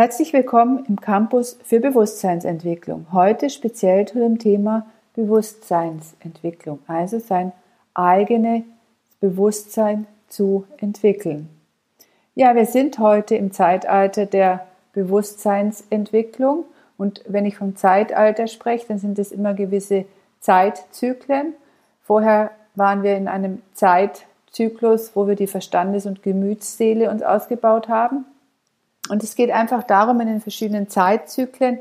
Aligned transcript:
Herzlich 0.00 0.32
willkommen 0.32 0.84
im 0.86 1.00
Campus 1.00 1.58
für 1.64 1.80
Bewusstseinsentwicklung. 1.80 3.08
Heute 3.10 3.50
speziell 3.50 4.06
zu 4.06 4.20
dem 4.20 4.38
Thema 4.38 4.86
Bewusstseinsentwicklung, 5.16 6.78
also 6.86 7.18
sein 7.18 7.50
eigenes 7.94 8.62
Bewusstsein 9.18 10.06
zu 10.28 10.68
entwickeln. 10.76 11.48
Ja, 12.36 12.54
wir 12.54 12.66
sind 12.66 13.00
heute 13.00 13.34
im 13.34 13.50
Zeitalter 13.50 14.26
der 14.26 14.68
Bewusstseinsentwicklung 14.92 16.66
und 16.96 17.24
wenn 17.26 17.44
ich 17.44 17.56
vom 17.56 17.74
Zeitalter 17.74 18.46
spreche, 18.46 18.86
dann 18.86 19.00
sind 19.00 19.18
es 19.18 19.32
immer 19.32 19.52
gewisse 19.52 20.04
Zeitzyklen. 20.38 21.54
Vorher 22.04 22.52
waren 22.76 23.02
wir 23.02 23.16
in 23.16 23.26
einem 23.26 23.62
Zeitzyklus, 23.74 25.16
wo 25.16 25.26
wir 25.26 25.34
die 25.34 25.48
Verstandes- 25.48 26.06
und 26.06 26.22
Gemütsseele 26.22 27.10
uns 27.10 27.24
ausgebaut 27.24 27.88
haben. 27.88 28.26
Und 29.10 29.22
es 29.22 29.34
geht 29.34 29.50
einfach 29.50 29.82
darum, 29.82 30.20
in 30.20 30.28
den 30.28 30.40
verschiedenen 30.40 30.88
Zeitzyklen 30.88 31.80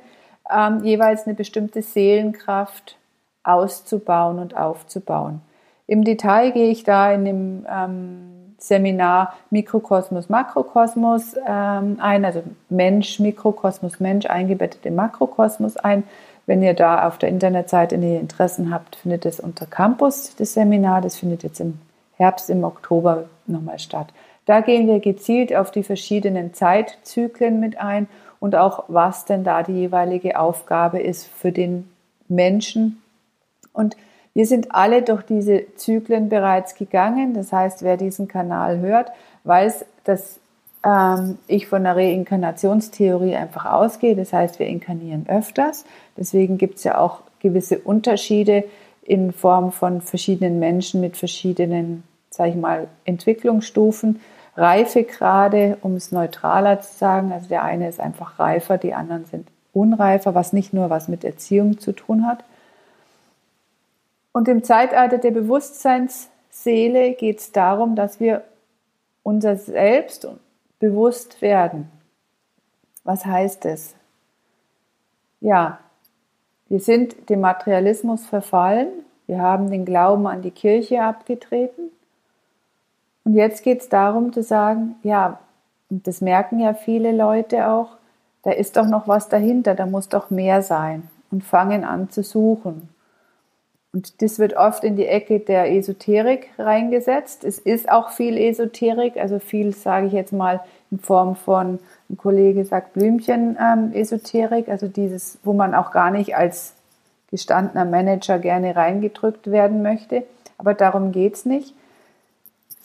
ähm, 0.50 0.84
jeweils 0.84 1.26
eine 1.26 1.36
bestimmte 1.36 1.82
Seelenkraft 1.82 2.98
auszubauen 3.44 4.40
und 4.40 4.56
aufzubauen. 4.56 5.42
Im 5.88 6.04
Detail 6.04 6.52
gehe 6.52 6.70
ich 6.70 6.84
da 6.84 7.12
in 7.12 7.26
dem 7.26 7.66
ähm, 7.70 8.56
Seminar 8.58 9.34
Mikrokosmos, 9.52 10.30
Makrokosmos 10.30 11.36
ähm, 11.48 11.98
ein, 12.02 12.26
also 12.26 12.44
Mensch, 12.70 13.20
Mikrokosmos, 13.20 14.00
Mensch 14.00 14.26
eingebettet 14.26 14.86
im 14.86 14.96
Makrokosmos 14.96 15.78
ein. 15.78 16.04
Wenn 16.46 16.64
ihr 16.64 16.74
da 16.74 17.08
auf 17.08 17.18
der 17.18 17.30
Internetseite 17.30 17.96
Interessen 17.96 18.74
habt, 18.74 18.96
findet 18.96 19.26
es 19.26 19.40
unter 19.40 19.66
Campus 19.66 20.36
das 20.38 20.54
Seminar. 20.54 21.02
Das 21.02 21.18
findet 21.18 21.44
jetzt 21.44 21.60
im 21.60 21.80
Herbst, 22.16 22.50
im 22.50 22.64
Oktober 22.64 23.26
nochmal 23.46 23.80
statt. 23.80 24.08
Da 24.48 24.62
gehen 24.62 24.88
wir 24.88 25.02
gezielt 25.02 25.54
auf 25.54 25.72
die 25.72 25.84
verschiedenen 25.84 26.54
Zeitzyklen 26.54 27.60
mit 27.60 27.80
ein 27.80 28.08
und 28.40 28.56
auch, 28.56 28.86
was 28.88 29.26
denn 29.26 29.44
da 29.44 29.62
die 29.62 29.74
jeweilige 29.74 30.40
Aufgabe 30.40 31.00
ist 31.00 31.28
für 31.28 31.52
den 31.52 31.90
Menschen. 32.30 33.04
Und 33.74 33.98
wir 34.34 34.46
sind 34.46 34.74
alle 34.74 35.02
durch 35.02 35.24
diese 35.24 35.66
Zyklen 35.76 36.30
bereits 36.30 36.76
gegangen. 36.76 37.34
Das 37.34 37.52
heißt, 37.52 37.84
wer 37.84 37.98
diesen 37.98 38.30
Kanal 38.30 38.80
hört, 38.80 39.12
weiß, 39.44 39.84
dass 40.06 40.40
ähm, 40.86 41.38
ich 41.48 41.68
von 41.68 41.84
der 41.84 41.98
Reinkarnationstheorie 41.98 43.36
einfach 43.36 43.66
ausgehe. 43.66 44.16
Das 44.16 44.32
heißt, 44.32 44.60
wir 44.60 44.68
inkarnieren 44.68 45.26
öfters. 45.28 45.84
Deswegen 46.16 46.58
gibt 46.58 46.78
es 46.78 46.86
ja 46.86 46.98
auch 47.00 47.20
gewisse 47.42 47.80
Unterschiede 47.80 48.64
in 49.04 49.34
Form 49.34 49.74
von 49.74 50.02
verschiedenen 50.02 50.60
Menschen 50.60 51.02
mit 51.02 51.18
verschiedenen, 51.18 52.04
sage 52.30 52.52
ich 52.52 52.56
mal, 52.56 52.88
Entwicklungsstufen. 53.04 54.22
Reifegrade, 54.58 55.78
um 55.82 55.96
es 55.96 56.12
neutraler 56.12 56.82
zu 56.82 56.98
sagen. 56.98 57.32
Also 57.32 57.48
der 57.48 57.64
eine 57.64 57.88
ist 57.88 58.00
einfach 58.00 58.40
reifer, 58.40 58.78
die 58.78 58.96
anderen 58.96 59.26
sind 59.26 59.48
unreifer, 59.72 60.34
was 60.34 60.52
nicht 60.52 60.74
nur 60.74 60.90
was 60.90 61.08
mit 61.08 61.24
Erziehung 61.24 61.80
zu 61.80 61.92
tun 61.92 62.26
hat. 62.26 62.44
Und 64.32 64.48
im 64.48 64.64
Zeitalter 64.64 65.20
der 65.20 65.32
Bewusstseinsseele 65.32 67.14
geht 67.14 67.40
es 67.40 67.52
darum, 67.52 67.96
dass 67.96 68.20
wir 68.20 68.44
unser 69.22 69.56
Selbst 69.56 70.28
bewusst 70.80 71.42
werden. 71.42 71.92
Was 73.04 73.26
heißt 73.26 73.66
es? 73.66 73.94
Ja, 75.40 75.80
wir 76.68 76.80
sind 76.80 77.30
dem 77.30 77.42
Materialismus 77.42 78.26
verfallen, 78.26 78.90
wir 79.28 79.40
haben 79.40 79.70
den 79.70 79.86
Glauben 79.86 80.26
an 80.26 80.42
die 80.42 80.52
Kirche 80.52 81.04
abgetreten 81.04 81.92
und 83.28 83.34
jetzt 83.34 83.62
geht 83.62 83.82
es 83.82 83.90
darum 83.90 84.32
zu 84.32 84.42
sagen, 84.42 84.96
ja, 85.04 85.40
und 85.90 86.08
das 86.08 86.22
merken 86.22 86.62
ja 86.62 86.74
viele 86.74 87.12
Leute 87.12 87.68
auch, 87.68 87.98
da 88.44 88.52
ist 88.52 88.78
doch 88.78 88.88
noch 88.88 89.10
was 89.10 89.28
dahinter, 89.28 89.76
da 89.76 89.86
muss 89.86 90.08
doch 90.08 90.30
mehr 90.30 90.62
sein 90.62 91.10
und 91.30 91.44
fangen 91.44 91.84
an 91.84 92.10
zu 92.10 92.24
suchen. 92.24 92.88
Und 93.92 94.22
das 94.22 94.40
wird 94.40 94.56
oft 94.56 94.86
in 94.86 94.96
die 94.96 95.08
Ecke 95.08 95.42
der 95.42 95.70
Esoterik 95.70 96.52
reingesetzt. 96.58 97.44
Es 97.44 97.60
ist 97.60 97.92
auch 97.92 98.12
viel 98.12 98.38
Esoterik, 98.38 99.18
also 99.18 99.40
viel, 99.40 99.76
sage 99.76 100.08
ich 100.08 100.14
jetzt 100.14 100.32
mal, 100.32 100.62
in 100.90 101.00
Form 101.00 101.36
von, 101.36 101.80
ein 102.10 102.16
Kollege 102.16 102.64
sagt 102.64 102.94
Blümchen-Esoterik, 102.94 104.68
ähm, 104.68 104.72
also 104.72 104.88
dieses, 104.88 105.38
wo 105.44 105.52
man 105.52 105.76
auch 105.76 105.92
gar 105.92 106.12
nicht 106.12 106.38
als 106.38 106.76
gestandener 107.30 107.84
Manager 107.84 108.40
gerne 108.40 108.78
reingedrückt 108.78 109.52
werden 109.52 109.82
möchte. 109.82 110.24
Aber 110.58 110.74
darum 110.74 111.12
geht 111.12 111.34
es 111.34 111.46
nicht, 111.46 111.74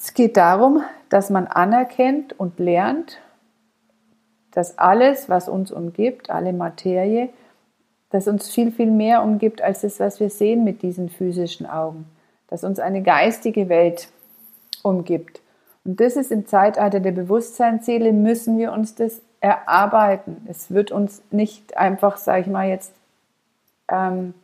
es 0.02 0.14
geht 0.14 0.36
darum, 0.36 0.82
dass 1.10 1.30
man 1.30 1.46
anerkennt 1.46 2.38
und 2.38 2.58
lernt, 2.58 3.18
dass 4.50 4.76
alles, 4.76 5.28
was 5.28 5.48
uns 5.48 5.70
umgibt, 5.70 6.28
alle 6.28 6.52
Materie, 6.52 7.28
dass 8.10 8.26
uns 8.26 8.50
viel, 8.50 8.72
viel 8.72 8.90
mehr 8.90 9.22
umgibt 9.22 9.62
als 9.62 9.82
das, 9.82 10.00
was 10.00 10.18
wir 10.18 10.28
sehen 10.28 10.64
mit 10.64 10.82
diesen 10.82 11.08
physischen 11.08 11.66
Augen. 11.66 12.06
Dass 12.48 12.64
uns 12.64 12.80
eine 12.80 13.02
geistige 13.02 13.68
Welt 13.68 14.08
umgibt. 14.82 15.40
Und 15.84 16.00
das 16.00 16.16
ist 16.16 16.32
im 16.32 16.46
Zeitalter 16.46 16.98
der 16.98 17.12
Bewusstseinsseele, 17.12 18.12
müssen 18.12 18.58
wir 18.58 18.72
uns 18.72 18.96
das 18.96 19.22
erarbeiten. 19.40 20.44
Es 20.50 20.72
wird 20.72 20.90
uns 20.90 21.22
nicht 21.30 21.76
einfach, 21.76 22.16
sage 22.16 22.40
ich 22.40 22.46
mal 22.48 22.69
jetzt, 22.69 22.92
ähm, 23.88 24.34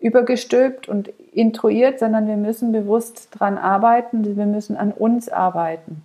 übergestülpt 0.00 0.88
und 0.88 1.12
intruiert, 1.38 2.00
sondern 2.00 2.26
wir 2.26 2.36
müssen 2.36 2.72
bewusst 2.72 3.28
daran 3.32 3.58
arbeiten, 3.58 4.36
wir 4.36 4.46
müssen 4.46 4.76
an 4.76 4.90
uns 4.90 5.28
arbeiten. 5.28 6.02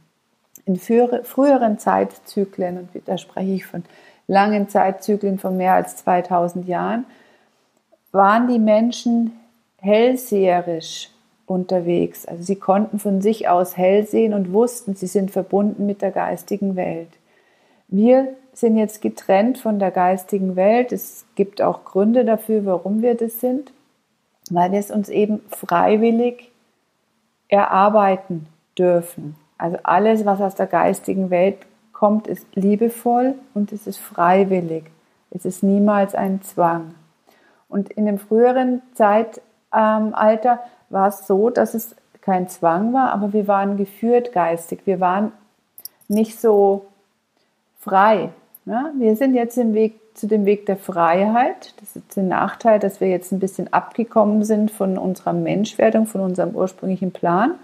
In 0.65 0.77
früheren 0.77 1.79
Zeitzyklen, 1.79 2.77
und 2.77 2.89
da 3.05 3.17
spreche 3.17 3.51
ich 3.51 3.65
von 3.65 3.83
langen 4.27 4.69
Zeitzyklen 4.69 5.39
von 5.39 5.57
mehr 5.57 5.73
als 5.73 5.97
2000 5.97 6.67
Jahren, 6.67 7.05
waren 8.11 8.47
die 8.47 8.59
Menschen 8.59 9.31
hellseherisch 9.79 11.09
unterwegs. 11.47 12.27
Also 12.27 12.43
sie 12.43 12.55
konnten 12.55 12.99
von 12.99 13.19
sich 13.21 13.49
aus 13.49 13.75
hell 13.75 14.05
sehen 14.05 14.35
und 14.35 14.53
wussten, 14.53 14.95
sie 14.95 15.07
sind 15.07 15.31
verbunden 15.31 15.87
mit 15.87 16.03
der 16.03 16.11
geistigen 16.11 16.75
Welt. 16.75 17.09
Wir 17.87 18.35
sind 18.53 18.77
jetzt 18.77 19.01
getrennt 19.01 19.57
von 19.57 19.79
der 19.79 19.89
geistigen 19.89 20.55
Welt. 20.55 20.91
Es 20.91 21.25
gibt 21.33 21.59
auch 21.59 21.85
Gründe 21.85 22.23
dafür, 22.23 22.65
warum 22.65 23.01
wir 23.01 23.15
das 23.15 23.39
sind 23.39 23.71
weil 24.49 24.71
wir 24.71 24.79
es 24.79 24.91
uns 24.91 25.09
eben 25.09 25.41
freiwillig 25.49 26.51
erarbeiten 27.47 28.47
dürfen. 28.77 29.35
Also 29.57 29.77
alles, 29.83 30.25
was 30.25 30.41
aus 30.41 30.55
der 30.55 30.67
geistigen 30.67 31.29
Welt 31.29 31.57
kommt, 31.91 32.27
ist 32.27 32.45
liebevoll 32.55 33.35
und 33.53 33.71
es 33.71 33.87
ist 33.87 33.99
freiwillig. 33.99 34.85
Es 35.31 35.45
ist 35.45 35.63
niemals 35.63 36.15
ein 36.15 36.41
Zwang. 36.41 36.95
Und 37.69 37.89
in 37.91 38.05
dem 38.05 38.19
früheren 38.19 38.81
Zeitalter 38.93 40.59
war 40.89 41.07
es 41.07 41.25
so, 41.25 41.49
dass 41.49 41.73
es 41.73 41.95
kein 42.21 42.47
Zwang 42.49 42.93
war, 42.93 43.11
aber 43.11 43.33
wir 43.33 43.47
waren 43.47 43.77
geführt 43.77 44.31
geistig. 44.31 44.81
Wir 44.85 44.99
waren 44.99 45.31
nicht 46.07 46.39
so 46.39 46.85
frei. 47.79 48.29
Wir 48.65 49.15
sind 49.15 49.33
jetzt 49.35 49.57
im 49.57 49.73
Weg 49.73 49.99
zu 50.13 50.27
dem 50.27 50.45
Weg 50.45 50.65
der 50.65 50.77
Freiheit. 50.77 51.73
Das 51.79 51.95
ist 51.95 52.15
der 52.15 52.23
Nachteil, 52.23 52.79
dass 52.79 53.01
wir 53.01 53.09
jetzt 53.09 53.31
ein 53.31 53.39
bisschen 53.39 53.71
abgekommen 53.73 54.43
sind 54.43 54.71
von 54.71 54.97
unserer 54.97 55.33
Menschwerdung, 55.33 56.05
von 56.05 56.21
unserem 56.21 56.55
ursprünglichen 56.55 57.11
Plan. 57.11 57.55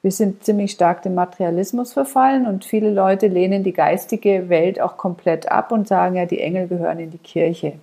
Wir 0.00 0.12
sind 0.12 0.44
ziemlich 0.44 0.70
stark 0.70 1.02
dem 1.02 1.14
Materialismus 1.14 1.92
verfallen 1.92 2.46
und 2.46 2.64
viele 2.64 2.90
Leute 2.90 3.26
lehnen 3.26 3.64
die 3.64 3.72
geistige 3.72 4.48
Welt 4.48 4.80
auch 4.80 4.96
komplett 4.96 5.50
ab 5.50 5.72
und 5.72 5.88
sagen 5.88 6.14
ja, 6.14 6.24
die 6.24 6.40
Engel 6.40 6.68
gehören 6.68 7.00
in 7.00 7.10
die 7.10 7.18
Kirche. 7.18 7.74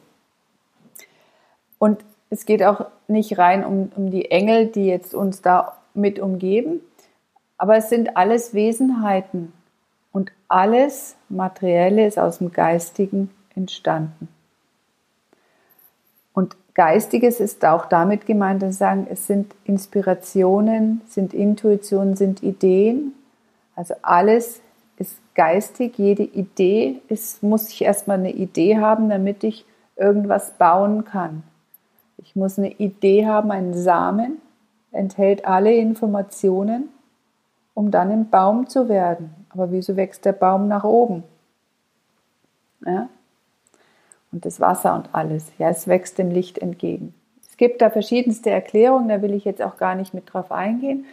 Und 1.77 1.99
es 2.29 2.45
geht 2.45 2.63
auch 2.63 2.85
nicht 3.07 3.37
rein 3.37 3.65
um, 3.65 3.91
um 3.95 4.11
die 4.11 4.31
Engel, 4.31 4.67
die 4.67 4.85
jetzt 4.85 5.13
uns 5.13 5.41
da 5.41 5.77
mit 5.93 6.19
umgeben, 6.19 6.79
aber 7.57 7.77
es 7.77 7.89
sind 7.89 8.15
alles 8.15 8.53
Wesenheiten 8.53 9.53
und 10.11 10.31
alles 10.47 11.15
Materielle 11.27 12.07
ist 12.07 12.17
aus 12.17 12.37
dem 12.37 12.51
Geistigen 12.51 13.29
entstanden. 13.55 14.27
Und 16.33 16.55
Geistiges 16.75 17.39
ist 17.39 17.63
auch 17.65 17.85
damit 17.85 18.25
gemeint, 18.25 18.61
dass 18.61 18.77
sagen, 18.77 19.07
es 19.09 19.27
sind 19.27 19.55
Inspirationen, 19.63 21.01
sind 21.07 21.33
Intuitionen, 21.33 22.17
sind 22.17 22.43
Ideen. 22.43 23.13
Also 23.75 23.93
alles 24.01 24.59
ist 24.97 25.17
geistig, 25.35 25.97
jede 25.97 26.23
Idee 26.23 27.01
ist, 27.07 27.41
muss 27.41 27.69
ich 27.69 27.81
erstmal 27.81 28.17
eine 28.17 28.33
Idee 28.33 28.77
haben, 28.77 29.09
damit 29.09 29.45
ich 29.45 29.65
irgendwas 29.95 30.51
bauen 30.57 31.05
kann. 31.05 31.43
Ich 32.17 32.35
muss 32.35 32.57
eine 32.59 32.71
Idee 32.71 33.25
haben, 33.25 33.51
einen 33.51 33.73
Samen, 33.73 34.41
enthält 34.91 35.45
alle 35.45 35.73
Informationen, 35.73 36.89
um 37.73 37.91
dann 37.91 38.11
ein 38.11 38.29
Baum 38.29 38.67
zu 38.67 38.89
werden. 38.89 39.33
Aber 39.49 39.71
wieso 39.71 39.95
wächst 39.95 40.25
der 40.25 40.33
Baum 40.33 40.67
nach 40.67 40.83
oben? 40.83 41.23
Ja? 42.85 43.07
Und 44.35 44.45
das 44.45 44.59
Wasser 44.59 44.93
und 44.95 45.09
alles. 45.13 45.45
Ja, 45.57 45.69
es 45.69 45.87
wächst 45.87 46.17
dem 46.17 46.29
Licht 46.29 46.57
entgegen. 46.59 47.13
Es 47.49 47.55
gibt 47.55 47.81
da 47.81 47.89
verschiedenste 47.89 48.49
Erklärungen, 48.49 49.07
da 49.07 49.21
will 49.21 49.33
ich 49.33 49.45
jetzt 49.45 49.61
auch 49.61 49.77
gar 49.77 49.95
nicht 49.95 50.13
mit 50.13 50.31
drauf 50.31 50.51
eingehen. 50.51 51.05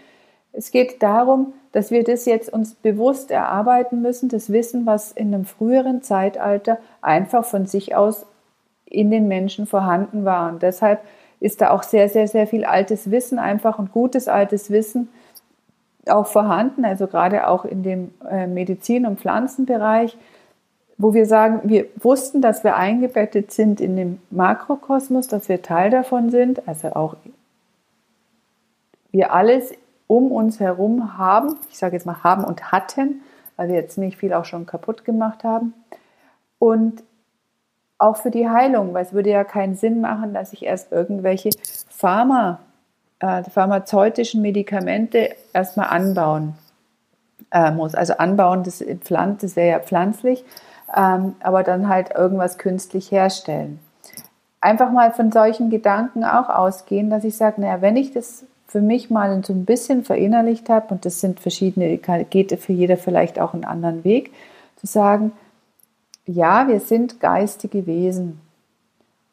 Es 0.52 0.72
geht 0.72 1.02
darum, 1.02 1.54
dass 1.70 1.92
wir 1.92 2.02
das 2.02 2.26
jetzt 2.26 2.52
uns 2.52 2.74
bewusst 2.74 3.30
erarbeiten 3.30 4.02
müssen, 4.02 4.28
das 4.28 4.52
Wissen, 4.52 4.84
was 4.84 5.12
in 5.12 5.32
einem 5.32 5.44
früheren 5.44 6.02
Zeitalter 6.02 6.78
einfach 7.00 7.44
von 7.44 7.66
sich 7.66 7.94
aus 7.94 8.26
in 8.84 9.12
den 9.12 9.28
Menschen 9.28 9.66
vorhanden 9.66 10.24
war. 10.24 10.52
Und 10.52 10.62
deshalb 10.62 11.00
ist 11.38 11.60
da 11.60 11.70
auch 11.70 11.84
sehr, 11.84 12.08
sehr, 12.08 12.26
sehr 12.26 12.48
viel 12.48 12.64
altes 12.64 13.10
Wissen, 13.12 13.38
einfach 13.38 13.78
und 13.78 13.92
gutes 13.92 14.26
altes 14.26 14.70
Wissen 14.70 15.08
auch 16.08 16.26
vorhanden, 16.26 16.84
also 16.84 17.06
gerade 17.06 17.46
auch 17.46 17.64
in 17.64 17.84
dem 17.84 18.12
äh, 18.28 18.48
Medizin- 18.48 19.06
und 19.06 19.20
Pflanzenbereich, 19.20 20.16
wo 21.02 21.14
wir 21.14 21.26
sagen, 21.26 21.62
wir 21.64 21.86
wussten, 21.96 22.40
dass 22.40 22.62
wir 22.62 22.76
eingebettet 22.76 23.50
sind 23.50 23.80
in 23.80 23.96
dem 23.96 24.20
Makrokosmos, 24.30 25.26
dass 25.26 25.48
wir 25.48 25.60
Teil 25.60 25.90
davon 25.90 26.30
sind, 26.30 26.66
also 26.68 26.92
auch 26.94 27.16
wir 29.10 29.32
alles 29.32 29.72
um 30.06 30.30
uns 30.30 30.60
herum 30.60 31.18
haben, 31.18 31.56
ich 31.70 31.78
sage 31.78 31.96
jetzt 31.96 32.06
mal 32.06 32.22
haben 32.22 32.44
und 32.44 32.70
hatten, 32.70 33.22
weil 33.56 33.68
wir 33.68 33.74
jetzt 33.74 33.98
nicht 33.98 34.16
viel 34.16 34.32
auch 34.32 34.44
schon 34.44 34.64
kaputt 34.64 35.04
gemacht 35.04 35.42
haben. 35.42 35.74
Und 36.60 37.02
auch 37.98 38.16
für 38.16 38.30
die 38.30 38.48
Heilung, 38.48 38.94
weil 38.94 39.04
es 39.04 39.12
würde 39.12 39.30
ja 39.30 39.42
keinen 39.42 39.74
Sinn 39.74 40.00
machen, 40.00 40.32
dass 40.34 40.52
ich 40.52 40.64
erst 40.64 40.92
irgendwelche 40.92 41.50
Pharma, 41.90 42.60
äh, 43.18 43.42
pharmazeutischen 43.42 44.40
Medikamente 44.40 45.30
erstmal 45.52 45.88
anbauen 45.88 46.54
äh, 47.50 47.72
muss. 47.72 47.96
Also 47.96 48.18
anbauen, 48.18 48.62
das, 48.62 48.84
das 49.08 49.56
wäre 49.56 49.68
ja 49.68 49.80
pflanzlich, 49.80 50.44
ähm, 50.94 51.34
aber 51.40 51.62
dann 51.62 51.88
halt 51.88 52.14
irgendwas 52.14 52.58
künstlich 52.58 53.10
herstellen. 53.10 53.78
Einfach 54.60 54.92
mal 54.92 55.12
von 55.12 55.32
solchen 55.32 55.70
Gedanken 55.70 56.24
auch 56.24 56.48
ausgehen, 56.48 57.10
dass 57.10 57.24
ich 57.24 57.36
sage, 57.36 57.60
naja, 57.60 57.80
wenn 57.80 57.96
ich 57.96 58.12
das 58.12 58.44
für 58.66 58.80
mich 58.80 59.10
mal 59.10 59.42
so 59.44 59.52
ein 59.52 59.64
bisschen 59.64 60.04
verinnerlicht 60.04 60.68
habe, 60.68 60.94
und 60.94 61.04
das 61.04 61.20
sind 61.20 61.40
verschiedene, 61.40 61.98
geht 61.98 62.58
für 62.60 62.72
jeder 62.72 62.96
vielleicht 62.96 63.38
auch 63.38 63.54
einen 63.54 63.64
anderen 63.64 64.04
Weg, 64.04 64.32
zu 64.76 64.86
sagen, 64.86 65.32
ja, 66.26 66.68
wir 66.68 66.80
sind 66.80 67.20
geistige 67.20 67.86
Wesen 67.86 68.40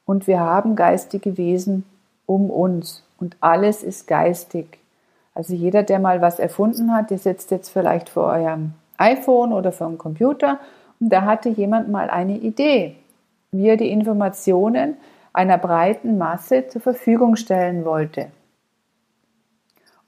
und 0.06 0.28
wir 0.28 0.40
haben 0.40 0.76
geistige 0.76 1.38
Wesen 1.38 1.86
um 2.26 2.50
uns 2.50 3.04
und 3.20 3.38
alles 3.40 3.84
ist 3.84 4.08
geistig. 4.08 4.80
Also 5.36 5.54
jeder, 5.54 5.84
der 5.84 6.00
mal 6.00 6.22
was 6.22 6.40
erfunden 6.40 6.94
hat, 6.94 7.12
der 7.12 7.20
sitzt 7.20 7.52
jetzt 7.52 7.70
vielleicht 7.70 8.10
vor 8.10 8.26
eurem 8.26 8.74
iPhone 8.98 9.54
oder 9.54 9.72
vor 9.72 9.88
einem 9.88 9.98
Computer 9.98 10.60
da 11.00 11.24
hatte 11.24 11.50
jemand 11.50 11.90
mal 11.90 12.10
eine 12.10 12.38
Idee, 12.38 12.96
wie 13.52 13.68
er 13.68 13.78
die 13.78 13.92
Informationen 13.92 14.98
einer 15.34 15.58
breiten 15.58 16.18
Masse 16.18 16.68
zur 16.68 16.82
Verfügung 16.82 17.36
stellen 17.36 17.86
wollte. 17.86 18.28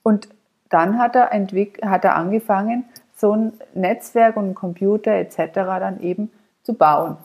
Und 0.03 0.29
dann 0.69 0.97
hat 0.97 1.15
er, 1.15 1.29
hat 1.29 2.05
er 2.05 2.15
angefangen, 2.15 2.85
so 3.15 3.33
ein 3.35 3.53
Netzwerk 3.73 4.35
und 4.35 4.55
Computer 4.55 5.11
etc. 5.11 5.53
dann 5.53 6.01
eben 6.01 6.31
zu 6.63 6.73
bauen. 6.73 7.17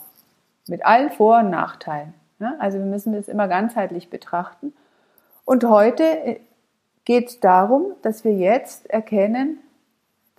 Mit 0.69 0.85
allen 0.85 1.11
Vor- 1.11 1.39
und 1.39 1.51
Nachteilen. 1.51 2.13
Also 2.59 2.79
wir 2.79 2.85
müssen 2.85 3.15
das 3.15 3.29
immer 3.29 3.49
ganzheitlich 3.49 4.11
betrachten. 4.11 4.75
Und 5.45 5.65
heute 5.65 6.03
äh, 6.03 6.41
geht 7.05 7.29
es 7.29 7.41
darum, 7.41 7.93
dass 8.03 8.25
wir 8.25 8.33
jetzt 8.33 8.91
erkennen, 8.91 9.59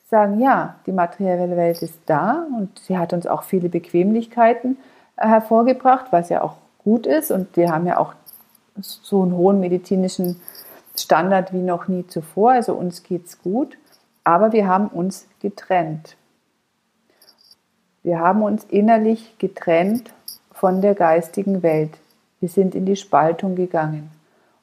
sagen, 0.10 0.40
ja, 0.40 0.76
die 0.86 0.92
materielle 0.92 1.58
Welt 1.58 1.82
ist 1.82 2.00
da 2.06 2.46
und 2.58 2.80
sie 2.80 2.98
hat 2.98 3.14
uns 3.14 3.28
auch 3.28 3.44
viele 3.44 3.70
Bequemlichkeiten 3.70 4.78
äh, 5.18 5.28
hervorgebracht, 5.28 6.08
was 6.12 6.30
ja 6.30 6.42
auch 6.42 6.56
gut 6.84 7.06
ist. 7.06 7.32
Und 7.32 7.56
wir 7.58 7.72
haben 7.72 7.86
ja 7.86 8.00
auch 8.00 8.14
so 8.80 9.22
einen 9.22 9.36
hohen 9.36 9.60
medizinischen 9.60 10.40
Standard 10.96 11.54
wie 11.54 11.62
noch 11.62 11.88
nie 11.88 12.08
zuvor. 12.08 12.52
Also 12.52 12.74
uns 12.74 13.04
geht's 13.04 13.42
gut, 13.42 13.78
aber 14.24 14.54
wir 14.54 14.68
haben 14.68 14.88
uns 14.88 15.28
getrennt. 15.42 16.16
Wir 18.04 18.20
haben 18.20 18.42
uns 18.44 18.64
innerlich 18.64 19.38
getrennt 19.38 20.14
von 20.54 20.82
der 20.82 20.96
geistigen 20.96 21.62
Welt. 21.64 21.92
Wir 22.40 22.48
sind 22.48 22.76
in 22.76 22.86
die 22.86 22.96
Spaltung 22.96 23.56
gegangen. 23.56 24.10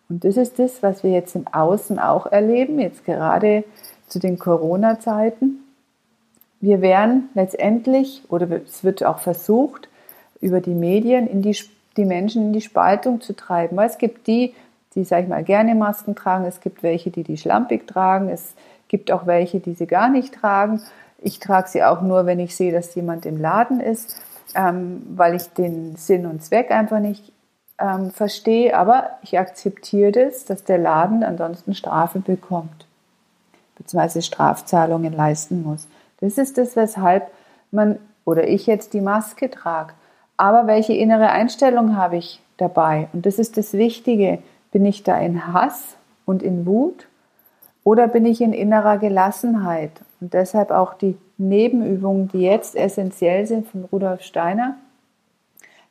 Und 0.08 0.25
das 0.25 0.37
ist 0.37 0.58
das, 0.58 0.82
was 0.82 1.02
wir 1.02 1.11
jetzt 1.11 1.35
im 1.35 1.46
Außen 1.49 1.99
auch 1.99 2.26
erleben, 2.26 2.79
jetzt 2.79 3.05
gerade 3.05 3.64
zu 4.09 4.19
den 4.19 4.39
Corona-Zeiten. 4.39 5.61
Wir 6.61 6.81
werden 6.81 7.29
letztendlich, 7.35 8.23
oder 8.29 8.49
es 8.51 8.85
wird 8.85 9.05
auch 9.05 9.19
versucht, 9.19 9.89
über 10.41 10.61
die 10.61 10.75
Medien 10.75 11.27
in 11.27 11.43
die, 11.43 11.56
die 11.97 12.05
Menschen 12.05 12.47
in 12.47 12.53
die 12.53 12.61
Spaltung 12.61 13.21
zu 13.21 13.35
treiben. 13.35 13.77
Weil 13.77 13.89
es 13.89 13.99
gibt 13.99 14.27
die, 14.27 14.55
die, 14.95 15.05
sag 15.05 15.25
ich 15.25 15.29
mal, 15.29 15.45
gerne 15.45 15.75
Masken 15.75 16.15
tragen. 16.15 16.45
Es 16.45 16.61
gibt 16.61 16.83
welche, 16.83 17.11
die 17.11 17.23
die 17.23 17.37
schlampig 17.37 17.87
tragen. 17.87 18.29
Es 18.29 18.55
gibt 18.89 19.11
auch 19.11 19.27
welche, 19.27 19.61
die 19.61 19.75
sie 19.75 19.87
gar 19.87 20.09
nicht 20.09 20.35
tragen. 20.35 20.81
Ich 21.19 21.39
trage 21.39 21.69
sie 21.69 21.83
auch 21.83 22.03
nur, 22.03 22.27
wenn 22.27 22.39
ich 22.39 22.55
sehe, 22.55 22.73
dass 22.73 22.95
jemand 22.95 23.27
im 23.27 23.41
Laden 23.41 23.81
ist, 23.81 24.21
ähm, 24.55 25.03
weil 25.17 25.35
ich 25.35 25.49
den 25.49 25.97
Sinn 25.97 26.27
und 26.27 26.45
Zweck 26.45 26.71
einfach 26.71 27.01
nicht 27.01 27.33
ähm, 27.79 28.11
verstehe. 28.11 28.77
Aber 28.77 29.11
ich 29.23 29.39
akzeptiere 29.39 30.12
das, 30.12 30.45
dass 30.45 30.65
der 30.65 30.79
Laden 30.79 31.25
ansonsten 31.25 31.75
Strafe 31.75 32.21
bekommt, 32.21 32.87
beziehungsweise 33.76 34.23
Strafzahlungen 34.23 35.12
leisten 35.12 35.62
muss. 35.62 35.88
Das 36.21 36.38
ist 36.38 36.59
das, 36.59 36.76
weshalb 36.76 37.31
man 37.71 37.99
oder 38.25 38.49
ich 38.49 38.67
jetzt 38.67 38.94
die 38.94 39.00
Maske 39.00 39.50
trage. 39.50 39.93
Aber 40.37 40.67
welche 40.67 40.94
innere 40.94 41.29
Einstellung 41.29 41.97
habe 41.97 42.17
ich 42.17 42.41
dabei? 42.56 43.09
Und 43.12 43.26
das 43.26 43.38
ist 43.38 43.56
das 43.56 43.75
Wichtige. 43.75 44.38
Bin 44.73 44.85
ich 44.85 45.03
da 45.03 45.19
in 45.19 45.53
Hass 45.53 45.97
und 46.25 46.43
in 46.43 46.67
Wut 46.67 47.06
oder 47.85 48.09
bin 48.09 48.26
ich 48.26 48.41
in 48.41 48.53
innerer 48.53 48.99
Gelassenheit? 48.99 49.93
Und 50.20 50.35
deshalb 50.35 50.70
auch 50.70 50.94
die 50.94 51.17
Nebenübungen, 51.37 52.29
die 52.29 52.41
jetzt 52.41 52.75
essentiell 52.75 53.47
sind 53.47 53.69
von 53.69 53.85
Rudolf 53.85 54.23
Steiner, 54.23 54.77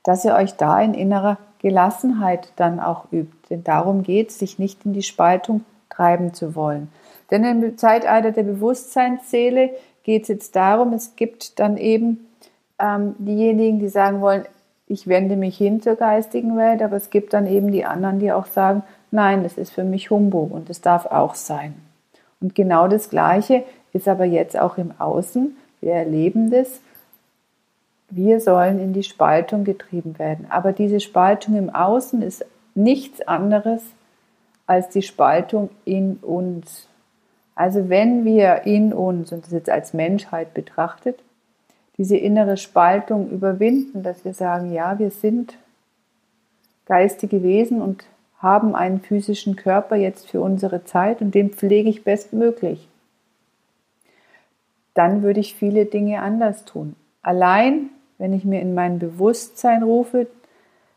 dass 0.04 0.26
ihr 0.26 0.36
euch 0.36 0.56
da 0.56 0.82
in 0.82 0.94
innerer 0.94 1.38
Gelassenheit 1.60 2.52
dann 2.58 2.80
auch 2.80 3.06
übt. 3.12 3.32
Denn 3.50 3.64
darum 3.64 4.04
geht 4.04 4.30
es, 4.30 4.40
sich 4.40 4.60
nicht 4.60 4.86
in 4.86 4.94
die 4.94 5.04
Spaltung 5.04 5.64
treiben 5.90 6.34
zu 6.34 6.56
wollen. 6.56 6.92
Denn 7.32 7.44
im 7.44 7.78
Zeitalter 7.78 8.32
der 8.32 8.44
Bewusstseinsseele 8.44 9.72
geht 10.04 10.24
es 10.24 10.28
jetzt 10.28 10.56
darum, 10.56 10.94
es 10.94 11.16
gibt 11.16 11.60
dann 11.60 11.78
eben 11.78 12.28
ähm, 12.80 13.16
diejenigen, 13.18 13.80
die 13.80 13.90
sagen 13.90 14.22
wollen, 14.22 14.46
ich 14.88 15.08
wende 15.08 15.36
mich 15.36 15.58
hin 15.58 15.82
zur 15.82 15.96
geistigen 15.96 16.58
Welt, 16.58 16.82
aber 16.82 16.98
es 16.98 17.10
gibt 17.10 17.34
dann 17.34 17.48
eben 17.48 17.72
die 17.72 17.86
anderen, 17.86 18.20
die 18.20 18.32
auch 18.32 18.46
sagen, 18.46 18.84
nein, 19.12 19.44
das 19.44 19.58
ist 19.58 19.72
für 19.72 19.84
mich 19.84 20.10
Humbug 20.10 20.52
und 20.52 20.70
es 20.70 20.82
darf 20.82 21.06
auch 21.06 21.36
sein. 21.36 21.74
Und 22.42 22.56
genau 22.56 22.88
das 22.88 23.10
Gleiche 23.10 23.64
ist 23.94 24.08
aber 24.08 24.26
jetzt 24.26 24.60
auch 24.60 24.78
im 24.78 24.92
Außen. 25.00 25.56
Wir 25.80 25.94
erleben 25.94 26.52
das. 26.52 26.82
Wir 28.10 28.42
sollen 28.42 28.80
in 28.80 28.94
die 28.94 29.04
Spaltung 29.04 29.64
getrieben 29.64 30.20
werden. 30.20 30.48
Aber 30.50 30.74
diese 30.74 31.00
Spaltung 31.00 31.56
im 31.56 31.70
Außen 31.70 32.22
ist 32.22 32.46
nichts 32.76 33.22
anderes 33.22 33.82
als 34.68 34.90
die 34.90 35.02
Spaltung 35.02 35.70
in 35.86 36.18
uns. 36.18 36.88
Also 37.56 37.90
wenn 37.90 38.26
wir 38.26 38.64
in 38.66 38.94
uns, 38.94 39.32
und 39.32 39.46
das 39.46 39.52
jetzt 39.52 39.70
als 39.70 39.94
Menschheit 39.94 40.54
betrachtet, 40.54 41.20
diese 41.98 42.18
innere 42.18 42.58
Spaltung 42.58 43.30
überwinden, 43.30 44.02
dass 44.02 44.26
wir 44.26 44.34
sagen, 44.34 44.74
ja, 44.74 44.98
wir 44.98 45.12
sind 45.12 45.58
geistige 46.86 47.44
Wesen 47.44 47.82
und 47.82 48.06
haben 48.40 48.76
einen 48.76 49.00
physischen 49.00 49.56
Körper 49.56 49.96
jetzt 49.96 50.30
für 50.30 50.42
unsere 50.42 50.84
Zeit 50.84 51.22
und 51.22 51.34
den 51.34 51.52
pflege 51.52 51.90
ich 51.90 52.04
bestmöglich. 52.04 52.88
Dann 54.94 55.24
würde 55.24 55.40
ich 55.40 55.56
viele 55.56 55.86
Dinge 55.86 56.22
anders 56.22 56.66
tun. 56.66 56.96
Allein, 57.22 57.90
wenn 58.18 58.34
ich 58.34 58.44
mir 58.44 58.62
in 58.62 58.74
mein 58.74 59.00
Bewusstsein 59.00 59.82
rufe, 59.82 60.28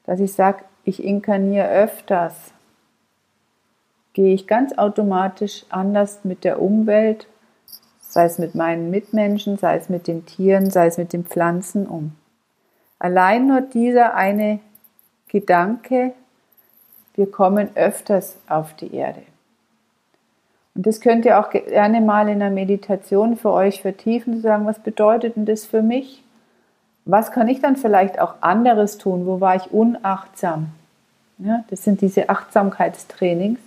dass 0.07 0.21
ich 0.21 0.33
sage, 0.33 0.65
ich 0.85 1.05
inkarniere 1.05 1.69
öfters, 1.69 2.53
gehe 4.17 4.35
ich 4.35 4.47
ganz 4.47 4.77
automatisch 4.77 5.65
anders 5.69 6.25
mit 6.25 6.43
der 6.43 6.61
Umwelt 6.61 7.29
sei 8.17 8.25
es 8.25 8.39
mit 8.39 8.55
meinen 8.55 8.91
Mitmenschen, 8.91 9.59
sei 9.59 9.77
es 9.77 9.91
mit 9.91 10.07
den 10.07 10.25
Tieren, 10.25 10.71
sei 10.71 10.87
es 10.87 10.97
mit 10.97 11.13
den 11.13 11.27
Pflanzen 11.27 11.87
um. 11.87 12.13
Allein 12.99 13.47
nur 13.47 13.61
dieser 13.61 14.15
eine 14.15 14.61
Gedanke, 15.29 16.13
wir 17.15 17.31
kommen 17.31 17.69
öfters 17.75 18.39
auf 18.49 18.73
die 18.73 18.95
Erde. 18.95 19.21
Und 20.75 20.87
das 20.87 21.03
könnt 21.03 21.27
ihr 21.27 21.39
auch 21.39 21.51
gerne 21.51 22.01
mal 22.01 22.31
in 22.31 22.39
der 22.39 22.49
Meditation 22.49 23.37
für 23.37 23.53
euch 23.53 23.83
vertiefen, 23.83 24.37
zu 24.37 24.41
sagen, 24.41 24.65
was 24.65 24.79
bedeutet 24.79 25.37
denn 25.37 25.45
das 25.45 25.67
für 25.67 25.83
mich? 25.83 26.25
Was 27.05 27.33
kann 27.33 27.49
ich 27.49 27.61
dann 27.61 27.77
vielleicht 27.77 28.19
auch 28.19 28.37
anderes 28.41 28.97
tun? 28.97 29.27
Wo 29.27 29.43
war 29.43 29.57
ich 29.57 29.73
unachtsam? 29.73 30.69
Ja, 31.37 31.65
das 31.69 31.85
sind 31.85 32.01
diese 32.01 32.31
Achtsamkeitstrainings 32.31 33.61